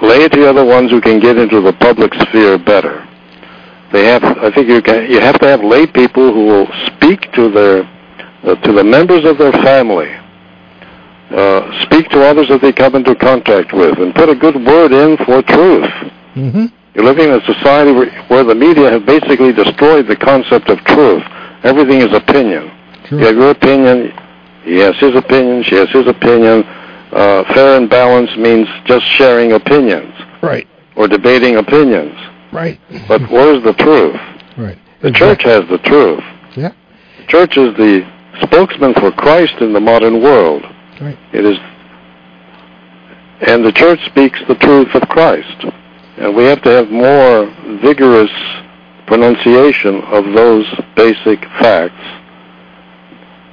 laity 0.00 0.42
are 0.44 0.52
the 0.54 0.64
ones 0.64 0.90
who 0.90 1.00
can 1.00 1.20
get 1.20 1.36
into 1.36 1.60
the 1.60 1.72
public 1.74 2.12
sphere 2.14 2.58
better. 2.58 3.06
They 3.92 4.04
have, 4.06 4.24
I 4.24 4.50
think, 4.50 4.68
you 4.68 4.80
can. 4.82 5.10
You 5.10 5.20
have 5.20 5.38
to 5.40 5.46
have 5.46 5.62
lay 5.62 5.86
people 5.86 6.32
who 6.32 6.46
will 6.46 6.66
speak 6.86 7.30
to 7.32 7.50
their 7.50 7.82
uh, 8.44 8.54
to 8.56 8.72
the 8.72 8.82
members 8.82 9.24
of 9.24 9.38
their 9.38 9.52
family, 9.52 10.08
uh, 11.30 11.82
speak 11.82 12.08
to 12.10 12.24
others 12.24 12.48
that 12.48 12.60
they 12.60 12.72
come 12.72 12.94
into 12.94 13.14
contact 13.14 13.72
with, 13.72 13.98
and 13.98 14.14
put 14.14 14.28
a 14.28 14.34
good 14.34 14.56
word 14.56 14.92
in 14.92 15.16
for 15.24 15.42
truth. 15.42 15.90
hmm 16.34 16.66
You're 16.94 17.04
living 17.04 17.28
in 17.28 17.34
a 17.40 17.44
society 17.44 17.92
where, 17.92 18.10
where 18.28 18.44
the 18.44 18.54
media 18.54 18.90
have 18.90 19.06
basically 19.06 19.52
destroyed 19.52 20.06
the 20.08 20.16
concept 20.16 20.68
of 20.68 20.78
truth. 20.84 21.22
Everything 21.62 22.00
is 22.00 22.12
opinion. 22.12 22.70
Sure. 23.08 23.20
You 23.20 23.26
have 23.26 23.36
your 23.36 23.50
opinion. 23.50 24.12
He 24.64 24.76
has 24.78 24.96
his 24.98 25.14
opinion. 25.14 25.62
She 25.64 25.74
has 25.76 25.88
his 25.90 26.06
opinion. 26.06 26.64
Uh, 27.12 27.44
fair 27.54 27.76
and 27.76 27.88
balanced 27.90 28.36
means 28.38 28.66
just 28.86 29.04
sharing 29.18 29.52
opinions 29.52 30.14
Right. 30.42 30.66
or 30.96 31.08
debating 31.08 31.56
opinions. 31.56 32.14
Right. 32.52 32.78
But 33.08 33.22
where's 33.30 33.62
the 33.64 33.72
truth? 33.74 34.16
right. 34.58 34.78
The 35.02 35.10
church 35.10 35.42
has 35.42 35.66
the 35.68 35.78
truth. 35.78 36.22
Yeah. 36.56 36.72
The 37.18 37.26
church 37.26 37.56
is 37.56 37.74
the 37.76 38.08
spokesman 38.42 38.94
for 38.94 39.10
Christ 39.10 39.54
in 39.60 39.72
the 39.72 39.80
modern 39.80 40.22
world. 40.22 40.64
Right. 41.00 41.18
It 41.32 41.44
is, 41.44 41.58
and 43.40 43.64
the 43.64 43.72
church 43.72 43.98
speaks 44.06 44.38
the 44.46 44.54
truth 44.54 44.94
of 44.94 45.08
Christ. 45.08 45.64
And 46.18 46.36
we 46.36 46.44
have 46.44 46.62
to 46.62 46.70
have 46.70 46.88
more 46.90 47.46
vigorous 47.82 48.30
pronunciation 49.06 50.02
of 50.02 50.32
those 50.32 50.66
basic 50.94 51.42
facts, 51.58 52.04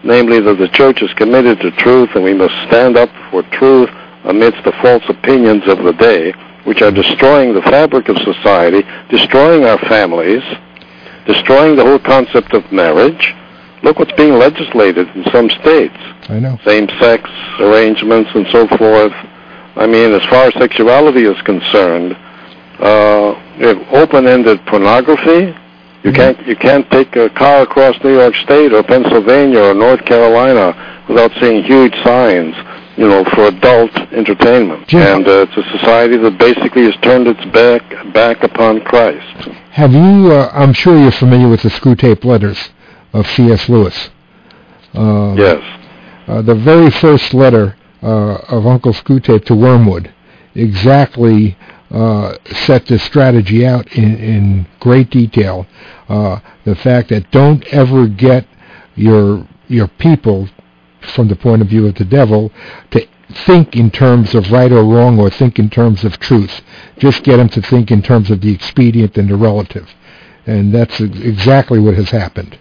namely 0.04 0.40
that 0.40 0.58
the 0.60 0.68
church 0.68 1.02
is 1.02 1.12
committed 1.14 1.60
to 1.62 1.72
truth 1.72 2.10
and 2.14 2.24
we 2.24 2.34
must 2.34 2.54
stand 2.68 2.96
up 2.96 3.10
for 3.32 3.42
truth 3.44 3.90
amidst 4.26 4.64
the 4.66 4.74
false 4.84 5.04
opinions 5.10 5.64
of 5.68 5.84
the 5.84 5.94
day, 5.94 6.34
which 6.70 6.84
are 6.84 6.92
destroying 6.92 7.56
the 7.56 7.64
fabric 7.64 8.10
of 8.10 8.18
society, 8.20 8.88
destroying 9.10 9.66
our 9.66 9.80
families, 9.90 10.44
destroying 11.26 11.76
the 11.76 11.84
whole 11.84 11.98
concept 11.98 12.54
of 12.54 12.62
marriage. 12.72 13.34
Look 13.82 13.98
what's 13.98 14.12
being 14.14 14.34
legislated 14.34 15.08
in 15.16 15.24
some 15.32 15.50
states 15.50 15.98
I 16.30 16.38
know. 16.38 16.60
same-sex 16.64 17.28
arrangements 17.60 18.30
and 18.36 18.46
so 18.52 18.68
forth. 18.78 19.14
I 19.78 19.88
mean, 19.88 20.14
as 20.14 20.24
far 20.30 20.44
as 20.46 20.54
sexuality 20.54 21.24
is 21.24 21.42
concerned, 21.42 22.16
uh, 22.80 23.34
you 23.58 23.66
have 23.66 23.82
open-ended 23.92 24.64
pornography. 24.68 25.56
You 26.04 26.12
Mhm. 26.12 26.16
can't 26.16 26.48
you 26.48 26.56
can't 26.56 26.90
take 26.92 27.16
a 27.16 27.30
car 27.30 27.64
across 27.64 27.96
New 28.04 28.14
York 28.14 28.36
State 28.36 28.74
or 28.74 28.84
Pennsylvania 28.84 29.62
or 29.70 29.74
North 29.74 30.06
Carolina 30.06 30.76
without 31.08 31.32
seeing 31.40 31.64
huge 31.64 31.96
signs, 32.04 32.54
you 33.00 33.08
know, 33.08 33.24
for 33.34 33.46
adult 33.48 33.96
entertainment. 34.12 34.86
Jim. 34.90 35.02
And 35.02 35.28
uh, 35.28 35.46
it's 35.48 35.56
a 35.58 35.78
society 35.78 36.18
that 36.18 36.38
basically 36.38 36.84
has 36.84 36.96
turned 37.02 37.28
its 37.28 37.44
back 37.54 37.82
back 38.14 38.44
upon 38.44 38.82
Christ. 38.82 39.48
Have 39.72 39.94
you? 39.94 40.32
Uh, 40.34 40.50
I'm 40.54 40.74
sure 40.74 40.98
you're 41.00 41.12
familiar 41.12 41.48
with 41.48 41.62
the 41.62 41.70
Screwtape 41.70 42.26
letters 42.26 42.72
of 43.14 43.26
C.S. 43.28 43.70
Lewis. 43.70 44.10
Uh, 44.94 45.34
Yes. 45.38 45.64
Uh, 46.28 46.42
the 46.42 46.56
very 46.56 46.92
first 46.92 47.34
letter 47.34 47.76
uh, 48.04 48.36
of 48.56 48.68
Uncle 48.68 48.94
Screwtape 48.94 49.46
to 49.46 49.56
Wormwood 49.56 50.14
exactly 50.54 51.58
uh, 51.92 52.36
set 52.66 52.86
this 52.88 53.02
strategy 53.04 53.66
out 53.66 53.88
in, 53.94 54.16
in 54.18 54.68
great 54.80 55.10
detail. 55.10 55.66
Uh, 56.10 56.40
the 56.66 56.76
fact 56.76 57.10
that 57.10 57.32
don't 57.32 57.66
ever 57.68 58.08
get 58.08 58.46
your 58.96 59.48
your 59.70 59.88
people, 59.88 60.50
from 61.02 61.28
the 61.28 61.36
point 61.36 61.62
of 61.62 61.68
view 61.68 61.88
of 61.88 61.96
the 61.96 62.06
devil, 62.06 62.52
to 62.92 63.08
think 63.46 63.76
in 63.76 63.92
terms 63.92 64.34
of 64.34 64.52
right 64.52 64.72
or 64.72 64.84
wrong 64.84 65.20
or 65.20 65.30
think 65.30 65.60
in 65.60 65.70
terms 65.70 66.04
of 66.04 66.20
truth. 66.20 66.62
Just 66.98 67.24
get 67.24 67.38
them 67.38 67.50
to 67.50 67.62
think 67.62 67.92
in 67.92 68.02
terms 68.02 68.32
of 68.32 68.42
the 68.42 68.52
expedient 68.54 69.18
and 69.18 69.30
the 69.30 69.36
relative. 69.36 69.88
And 70.46 70.74
that's 70.74 71.00
exactly 71.00 71.80
what 71.80 71.94
has 71.96 72.10
happened. 72.10 72.58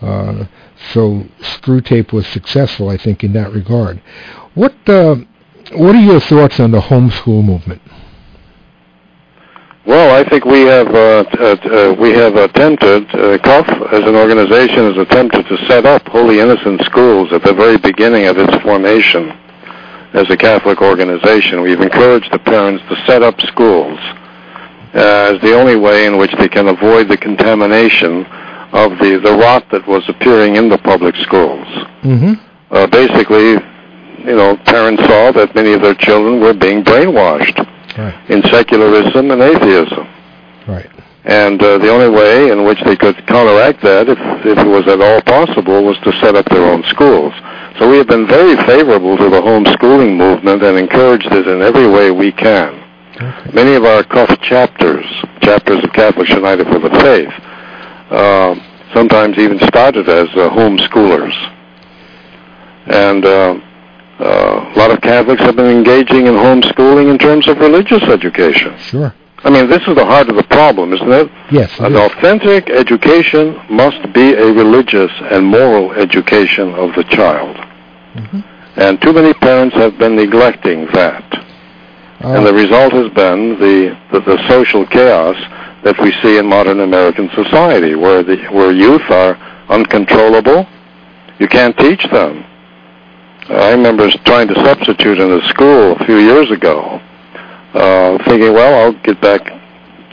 Uh, 0.00 0.46
so 0.92 1.26
Screwtape 1.40 2.12
was 2.12 2.26
successful, 2.26 2.88
I 2.88 2.96
think, 2.96 3.22
in 3.22 3.32
that 3.34 3.52
regard. 3.52 4.02
What 4.54 4.74
uh, 4.88 5.16
What 5.72 5.94
are 5.94 6.00
your 6.00 6.20
thoughts 6.20 6.58
on 6.58 6.72
the 6.72 6.80
homeschool 6.80 7.44
movement? 7.44 7.80
Well, 9.86 10.14
I 10.14 10.28
think 10.28 10.44
we 10.44 10.60
have 10.62 10.88
uh, 10.88 11.24
uh, 11.40 11.56
uh, 11.64 11.96
we 11.98 12.10
have 12.10 12.36
attempted. 12.36 13.08
Uh, 13.14 13.38
CUF, 13.38 13.66
as 13.92 14.06
an 14.06 14.14
organization, 14.14 14.92
has 14.92 14.98
attempted 14.98 15.46
to 15.46 15.56
set 15.66 15.86
up 15.86 16.06
Holy 16.08 16.38
Innocent 16.38 16.82
schools 16.82 17.32
at 17.32 17.42
the 17.42 17.54
very 17.54 17.78
beginning 17.78 18.26
of 18.26 18.36
its 18.36 18.54
formation 18.62 19.30
as 20.12 20.28
a 20.28 20.36
Catholic 20.36 20.82
organization. 20.82 21.62
We've 21.62 21.80
encouraged 21.80 22.30
the 22.30 22.38
parents 22.38 22.84
to 22.90 23.06
set 23.06 23.22
up 23.22 23.40
schools, 23.40 23.98
uh, 24.94 25.32
as 25.34 25.40
the 25.40 25.54
only 25.54 25.76
way 25.76 26.04
in 26.04 26.18
which 26.18 26.32
they 26.36 26.48
can 26.48 26.68
avoid 26.68 27.08
the 27.08 27.16
contamination 27.16 28.26
of 28.72 28.98
the, 28.98 29.18
the 29.24 29.32
rot 29.32 29.64
that 29.72 29.86
was 29.86 30.06
appearing 30.10 30.56
in 30.56 30.68
the 30.68 30.78
public 30.78 31.16
schools. 31.16 31.66
Mm-hmm. 32.02 32.34
Uh, 32.70 32.86
basically, 32.86 33.52
you 34.28 34.36
know, 34.36 34.58
parents 34.58 35.02
saw 35.04 35.32
that 35.32 35.54
many 35.54 35.72
of 35.72 35.80
their 35.80 35.94
children 35.94 36.38
were 36.38 36.52
being 36.52 36.84
brainwashed 36.84 37.66
Right. 37.98 38.30
in 38.30 38.42
secularism 38.44 39.30
and 39.30 39.42
atheism. 39.42 40.06
Right. 40.68 40.90
And 41.24 41.62
uh, 41.62 41.78
the 41.78 41.90
only 41.90 42.08
way 42.08 42.50
in 42.50 42.64
which 42.64 42.80
they 42.84 42.96
could 42.96 43.16
counteract 43.26 43.82
that, 43.82 44.08
if, 44.08 44.18
if 44.46 44.58
it 44.58 44.66
was 44.66 44.88
at 44.88 45.00
all 45.00 45.20
possible, 45.22 45.84
was 45.84 45.98
to 46.04 46.12
set 46.20 46.34
up 46.34 46.46
their 46.48 46.64
own 46.64 46.82
schools. 46.84 47.34
So 47.78 47.90
we 47.90 47.98
have 47.98 48.06
been 48.06 48.26
very 48.26 48.56
favorable 48.64 49.16
to 49.16 49.28
the 49.28 49.40
homeschooling 49.40 50.16
movement 50.16 50.62
and 50.62 50.78
encouraged 50.78 51.30
it 51.32 51.46
in 51.46 51.62
every 51.62 51.88
way 51.88 52.10
we 52.10 52.32
can. 52.32 52.74
Okay. 53.16 53.52
Many 53.52 53.74
of 53.74 53.84
our 53.84 54.02
CUF 54.02 54.40
chapters, 54.40 55.04
chapters 55.42 55.84
of 55.84 55.92
Catholics 55.92 56.30
United 56.30 56.66
for 56.68 56.78
the 56.78 56.90
Faith, 57.00 57.32
uh, 58.10 58.54
sometimes 58.94 59.36
even 59.38 59.58
started 59.68 60.08
as 60.08 60.28
uh, 60.30 60.48
homeschoolers. 60.50 61.34
And 62.86 63.24
uh, 64.20 64.24
uh, 64.24 64.72
a 64.74 64.78
lot 64.78 64.90
of 64.90 65.00
Catholics 65.00 65.42
have 65.42 65.56
been 65.56 65.66
engaging 65.70 66.26
in 66.26 66.34
homeschooling 66.34 67.10
in 67.10 67.18
terms 67.18 67.48
of 67.48 67.58
religious 67.58 68.02
education. 68.04 68.76
Sure. 68.78 69.14
I 69.42 69.48
mean, 69.50 69.68
this 69.70 69.80
is 69.88 69.94
the 69.96 70.04
heart 70.04 70.28
of 70.28 70.36
the 70.36 70.42
problem, 70.44 70.92
isn't 70.92 71.10
it? 71.10 71.30
Yes. 71.50 71.72
it 71.78 71.80
An 71.86 71.94
is. 71.94 71.98
authentic 72.12 72.68
education 72.68 73.58
must 73.70 74.12
be 74.12 74.34
a 74.34 74.46
religious 74.52 75.10
and 75.30 75.46
moral 75.46 75.92
education 75.92 76.74
of 76.74 76.94
the 76.94 77.04
child. 77.04 77.56
Mhm. 78.14 78.44
And 78.76 79.00
too 79.00 79.12
many 79.14 79.32
parents 79.34 79.74
have 79.76 79.98
been 79.98 80.14
neglecting 80.16 80.86
that. 80.92 81.24
and 82.20 82.44
the 82.44 82.50
Uh, 82.50 82.62
result 82.64 82.92
has 82.92 83.08
been 83.12 83.58
the, 83.58 83.96
the, 84.12 84.20
the 84.20 84.38
social 84.46 84.84
chaos 84.84 85.36
that 85.84 85.98
we 85.98 86.12
see 86.22 86.36
in 86.36 86.46
modern 86.46 86.80
American 86.80 87.30
society, 87.34 87.94
where, 87.94 88.22
the, 88.22 88.36
where 88.52 88.70
youth 88.72 89.10
are 89.10 89.38
uncontrollable. 89.70 90.66
You 91.38 91.48
can't 91.48 91.74
teach 91.78 92.04
them. 92.10 92.44
I 93.50 93.70
remember 93.72 94.08
trying 94.24 94.48
to 94.48 94.54
substitute 94.54 95.18
in 95.18 95.32
a 95.32 95.48
school 95.48 95.92
a 95.92 96.04
few 96.04 96.18
years 96.18 96.50
ago, 96.50 97.00
uh, 97.74 98.18
thinking, 98.24 98.52
well, 98.52 98.84
I'll 98.86 99.02
get 99.02 99.20
back 99.20 99.40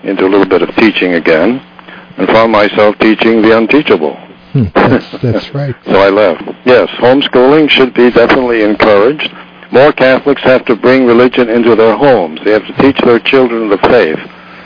into 0.04 0.26
a 0.26 0.30
little 0.30 0.48
bit 0.48 0.62
of 0.62 0.74
teaching 0.76 1.14
again, 1.14 1.60
and 2.18 2.28
found 2.30 2.52
myself 2.52 2.98
teaching 3.00 3.42
the 3.42 3.56
unteachable. 3.56 4.16
hmm, 4.54 4.66
that's, 4.74 5.12
that's 5.22 5.54
right. 5.54 5.76
So 5.86 5.96
I 5.96 6.10
left. 6.10 6.44
Yes, 6.66 6.90
homeschooling 6.98 7.70
should 7.70 7.94
be 7.94 8.10
definitely 8.10 8.64
encouraged. 8.64 9.32
More 9.72 9.92
Catholics 9.92 10.42
have 10.44 10.66
to 10.66 10.76
bring 10.76 11.06
religion 11.06 11.50
into 11.50 11.76
their 11.76 11.96
homes. 11.96 12.40
They 12.44 12.52
have 12.52 12.66
to 12.66 12.74
teach 12.82 13.00
their 13.04 13.20
children 13.20 13.70
the 13.70 13.78
faith. 13.78 14.20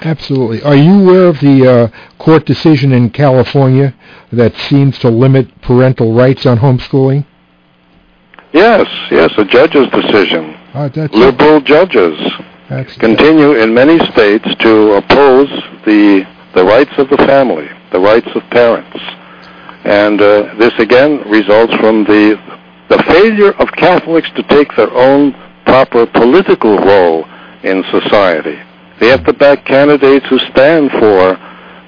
Absolutely. 0.04 0.62
Are 0.64 0.76
you 0.76 1.02
aware 1.02 1.28
of 1.28 1.40
the 1.40 1.68
uh, 1.68 1.88
court 2.18 2.46
decision 2.46 2.92
in 2.92 3.10
California 3.10 3.94
that 4.32 4.56
seems 4.56 4.98
to 5.00 5.10
limit 5.10 5.62
parental 5.62 6.14
rights 6.14 6.46
on 6.46 6.60
homeschooling? 6.60 7.26
Yes, 8.54 8.88
yes, 9.10 9.32
a 9.38 9.46
judge's 9.46 9.88
decision. 9.92 10.58
That's 10.74 11.14
Liberal 11.14 11.62
judges 11.62 12.18
that's 12.72 12.96
continue 12.96 13.56
in 13.56 13.74
many 13.74 14.00
states 14.12 14.48
to 14.60 14.94
oppose 14.94 15.50
the 15.86 16.26
the 16.54 16.64
rights 16.64 16.92
of 16.98 17.10
the 17.10 17.18
family, 17.18 17.70
the 17.92 18.00
rights 18.00 18.30
of 18.34 18.44
parents. 18.50 18.98
And 19.84 20.22
uh, 20.22 20.56
this 20.56 20.74
again 20.80 21.30
results 21.30 21.74
from 21.76 22.06
the 22.06 22.40
the 22.88 23.04
failure 23.04 23.52
of 23.54 23.72
Catholics 23.74 24.30
to 24.36 24.44
take 24.44 24.74
their 24.78 24.92
own 24.92 25.34
proper 25.66 26.06
political 26.06 26.78
role 26.78 27.26
in 27.64 27.84
society. 27.92 28.58
They 29.02 29.08
have 29.08 29.26
to 29.26 29.34
back 29.34 29.66
candidates 29.66 30.28
who 30.28 30.40
stand 30.40 30.92
for 30.92 31.36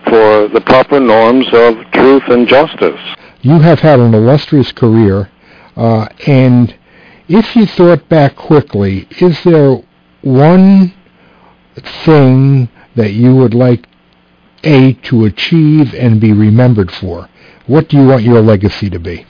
for 0.05 0.49
the 0.49 0.61
proper 0.65 0.99
norms 0.99 1.47
of 1.53 1.77
truth 1.91 2.23
and 2.27 2.45
justice. 2.45 2.99
You 3.41 3.59
have 3.59 3.79
had 3.79 3.99
an 4.01 4.13
illustrious 4.13 4.73
career, 4.73 5.29
uh, 5.75 6.07
and 6.27 6.75
if 7.27 7.55
you 7.55 7.65
thought 7.65 8.07
back 8.09 8.35
quickly, 8.35 9.07
is 9.19 9.41
there 9.43 9.81
one 10.21 10.93
thing 12.05 12.69
that 12.95 13.13
you 13.13 13.35
would 13.35 13.53
like 13.53 13.87
A 14.63 14.93
to 14.93 15.25
achieve 15.25 15.93
and 15.93 16.19
be 16.19 16.31
remembered 16.31 16.91
for? 16.91 17.29
What 17.65 17.89
do 17.89 17.97
you 17.97 18.07
want 18.07 18.23
your 18.23 18.41
legacy 18.41 18.89
to 18.89 18.99
be? 18.99 19.25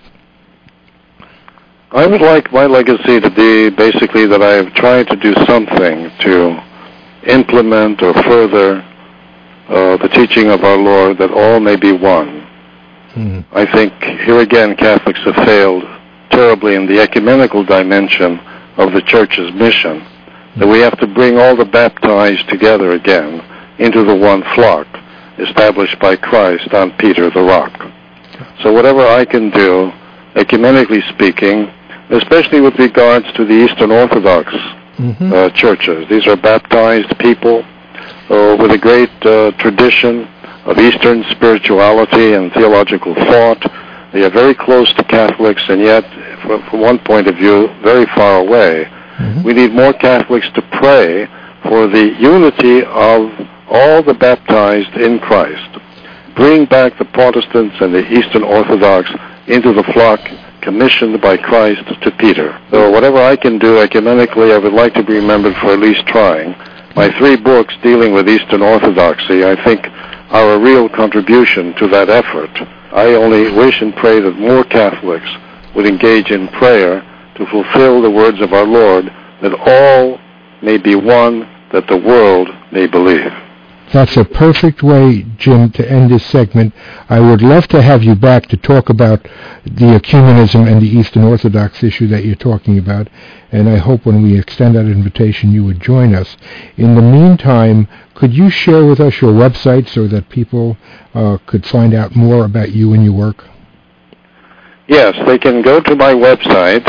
I 1.92 2.08
would 2.08 2.22
like 2.22 2.52
my 2.52 2.66
legacy 2.66 3.20
to 3.20 3.30
be 3.30 3.70
basically 3.70 4.26
that 4.26 4.42
I 4.42 4.54
have 4.54 4.74
tried 4.74 5.08
to 5.10 5.16
do 5.16 5.34
something 5.46 6.12
to 6.22 6.60
implement 7.28 8.02
or 8.02 8.14
further 8.24 8.82
uh, 9.70 9.98
the 9.98 10.10
teaching 10.10 10.50
of 10.50 10.64
our 10.64 10.78
Lord 10.78 11.20
that 11.20 11.32
all 11.32 11.60
may 11.60 11.76
be 11.76 11.92
one. 11.92 12.42
Hmm. 13.14 13.42
I 13.52 13.72
think 13.72 13.94
here 14.04 14.40
again 14.40 14.76
Catholics 14.76 15.20
have 15.20 15.36
failed 15.36 15.84
terribly 16.34 16.76
in 16.76 16.86
the 16.88 17.00
ecumenical 17.00 17.64
dimension 17.64 18.40
of 18.78 18.92
the 18.94 19.02
Church's 19.02 19.54
mission. 19.54 20.06
That 20.58 20.68
we 20.68 20.80
have 20.80 20.98
to 21.00 21.08
bring 21.08 21.38
all 21.38 21.56
the 21.56 21.66
baptized 21.66 22.48
together 22.50 22.92
again 22.92 23.42
into 23.80 24.04
the 24.04 24.16
one 24.16 24.44
flock 24.56 24.88
established 25.40 25.98
by 26.00 26.16
Christ 26.16 26.74
on 26.74 26.92
Peter 26.98 27.30
the 27.32 27.42
rock. 27.42 27.74
So 28.62 28.72
whatever 28.72 29.02
I 29.02 29.26
can 29.26 29.50
do, 29.50 29.92
ecumenically 30.36 31.02
speaking, 31.10 31.72
especially 32.12 32.62
with 32.62 32.78
regards 32.78 33.26
to 33.34 33.46
the 33.46 33.54
Eastern 33.54 33.92
Orthodox 33.92 34.54
Mhm. 35.00 35.34
uh, 35.34 35.50
churches. 35.52 36.08
These 36.08 36.28
are 36.28 36.36
baptized 36.36 37.18
people 37.18 37.66
uh, 38.30 38.56
with 38.60 38.72
a 38.72 38.78
great 38.78 39.10
uh, 39.26 39.52
tradition 39.58 40.28
of 40.66 40.78
Eastern 40.78 41.24
spirituality 41.32 42.34
and 42.34 42.54
theological 42.54 43.16
thought. 43.16 43.62
They 44.14 44.24
are 44.24 44.30
very 44.30 44.54
close 44.54 44.94
to 44.94 45.04
Catholics, 45.04 45.64
and 45.68 45.82
yet, 45.82 46.06
from, 46.46 46.64
from 46.70 46.82
one 46.82 47.00
point 47.00 47.28
of 47.28 47.36
view, 47.36 47.70
very 47.82 48.06
far 48.16 48.40
away. 48.40 48.88
Mhm. 49.20 49.44
We 49.44 49.54
need 49.54 49.74
more 49.74 49.94
Catholics 49.94 50.48
to 50.56 50.62
pray 50.62 51.28
for 51.68 51.88
the 51.88 52.14
unity 52.20 52.84
of 52.84 53.32
all 53.70 54.02
the 54.02 54.14
baptized 54.14 54.96
in 54.96 55.20
Christ. 55.20 55.70
Bring 56.36 56.66
back 56.66 56.98
the 56.98 57.06
Protestants 57.06 57.76
and 57.80 57.94
the 57.94 58.12
Eastern 58.12 58.44
Orthodox 58.44 59.10
into 59.48 59.74
the 59.74 59.84
flock 59.84 60.20
commissioned 60.62 61.20
by 61.22 61.38
Christ 61.38 61.84
to 62.02 62.12
Peter. 62.12 62.56
So 62.72 62.90
whatever 62.90 63.18
I 63.18 63.36
can 63.36 63.60
do 63.60 63.76
ecumenically, 63.76 64.54
I 64.54 64.58
would 64.58 64.74
like 64.74 64.94
to 64.96 65.04
be 65.04 65.14
remembered 65.14 65.56
for 65.58 65.74
at 65.74 65.80
least 65.80 66.06
trying. 66.08 66.56
My 66.96 67.10
three 67.18 67.36
books 67.36 67.74
dealing 67.84 68.14
with 68.14 68.30
Eastern 68.30 68.62
Orthodoxy, 68.62 69.44
I 69.44 69.56
think, 69.64 69.90
are 70.32 70.54
a 70.54 70.60
real 70.60 70.90
contribution 70.90 71.74
to 71.76 71.88
that 71.90 72.10
effort. 72.10 72.52
I 72.92 73.14
only 73.14 73.52
wish 73.52 73.82
and 73.82 73.96
pray 73.96 74.20
that 74.20 74.38
more 74.40 74.64
Catholics 74.64 75.30
would 75.76 75.86
engage 75.86 76.32
in 76.32 76.48
prayer 76.50 77.02
to 77.36 77.46
fulfill 77.48 78.02
the 78.02 78.12
words 78.12 78.40
of 78.42 78.54
our 78.54 78.66
Lord, 78.66 79.06
that 79.42 79.54
all 79.54 80.20
may 80.62 80.78
be 80.78 80.96
one, 80.96 81.50
that 81.72 81.88
the 81.88 81.98
world 81.98 82.50
may 82.72 82.88
believe. 82.88 83.32
That's 83.92 84.18
a 84.18 84.26
perfect 84.26 84.82
way, 84.82 85.24
Jim, 85.38 85.70
to 85.72 85.88
end 85.88 86.10
this 86.10 86.26
segment. 86.26 86.74
I 87.10 87.20
would 87.20 87.44
love 87.44 87.68
to 87.68 87.82
have 87.82 88.04
you 88.04 88.16
back 88.16 88.48
to 88.48 88.58
talk 88.58 88.90
about 88.90 89.22
the 89.66 90.00
ecumenism 90.00 90.68
and 90.68 90.82
the 90.82 90.88
Eastern 90.88 91.24
Orthodox 91.24 91.84
issue 91.84 92.08
that 92.08 92.26
you're 92.26 92.36
talking 92.36 92.80
about, 92.80 93.08
and 93.52 93.70
I 93.70 93.78
hope 93.78 94.06
when 94.06 94.24
we 94.24 94.40
extend 94.40 94.76
that 94.76 94.88
invitation 94.88 95.52
you 95.52 95.64
would 95.66 95.80
join 95.80 96.16
us. 96.16 96.38
In 96.78 96.96
the 96.96 97.04
meantime, 97.04 97.88
could 98.16 98.34
you 98.34 98.50
share 98.50 98.86
with 98.86 99.00
us 99.00 99.22
your 99.22 99.34
website 99.34 99.88
so 99.90 100.08
that 100.08 100.30
people 100.30 100.78
uh, 101.14 101.38
could 101.46 101.66
find 101.66 101.94
out 101.94 102.16
more 102.16 102.46
about 102.46 102.72
you 102.72 102.94
and 102.94 103.04
your 103.04 103.14
work? 103.14 103.46
Yes, 104.88 105.16
they 105.26 105.38
can 105.38 105.62
go 105.62 105.80
to 105.80 105.96
my 105.96 106.14
website, 106.14 106.84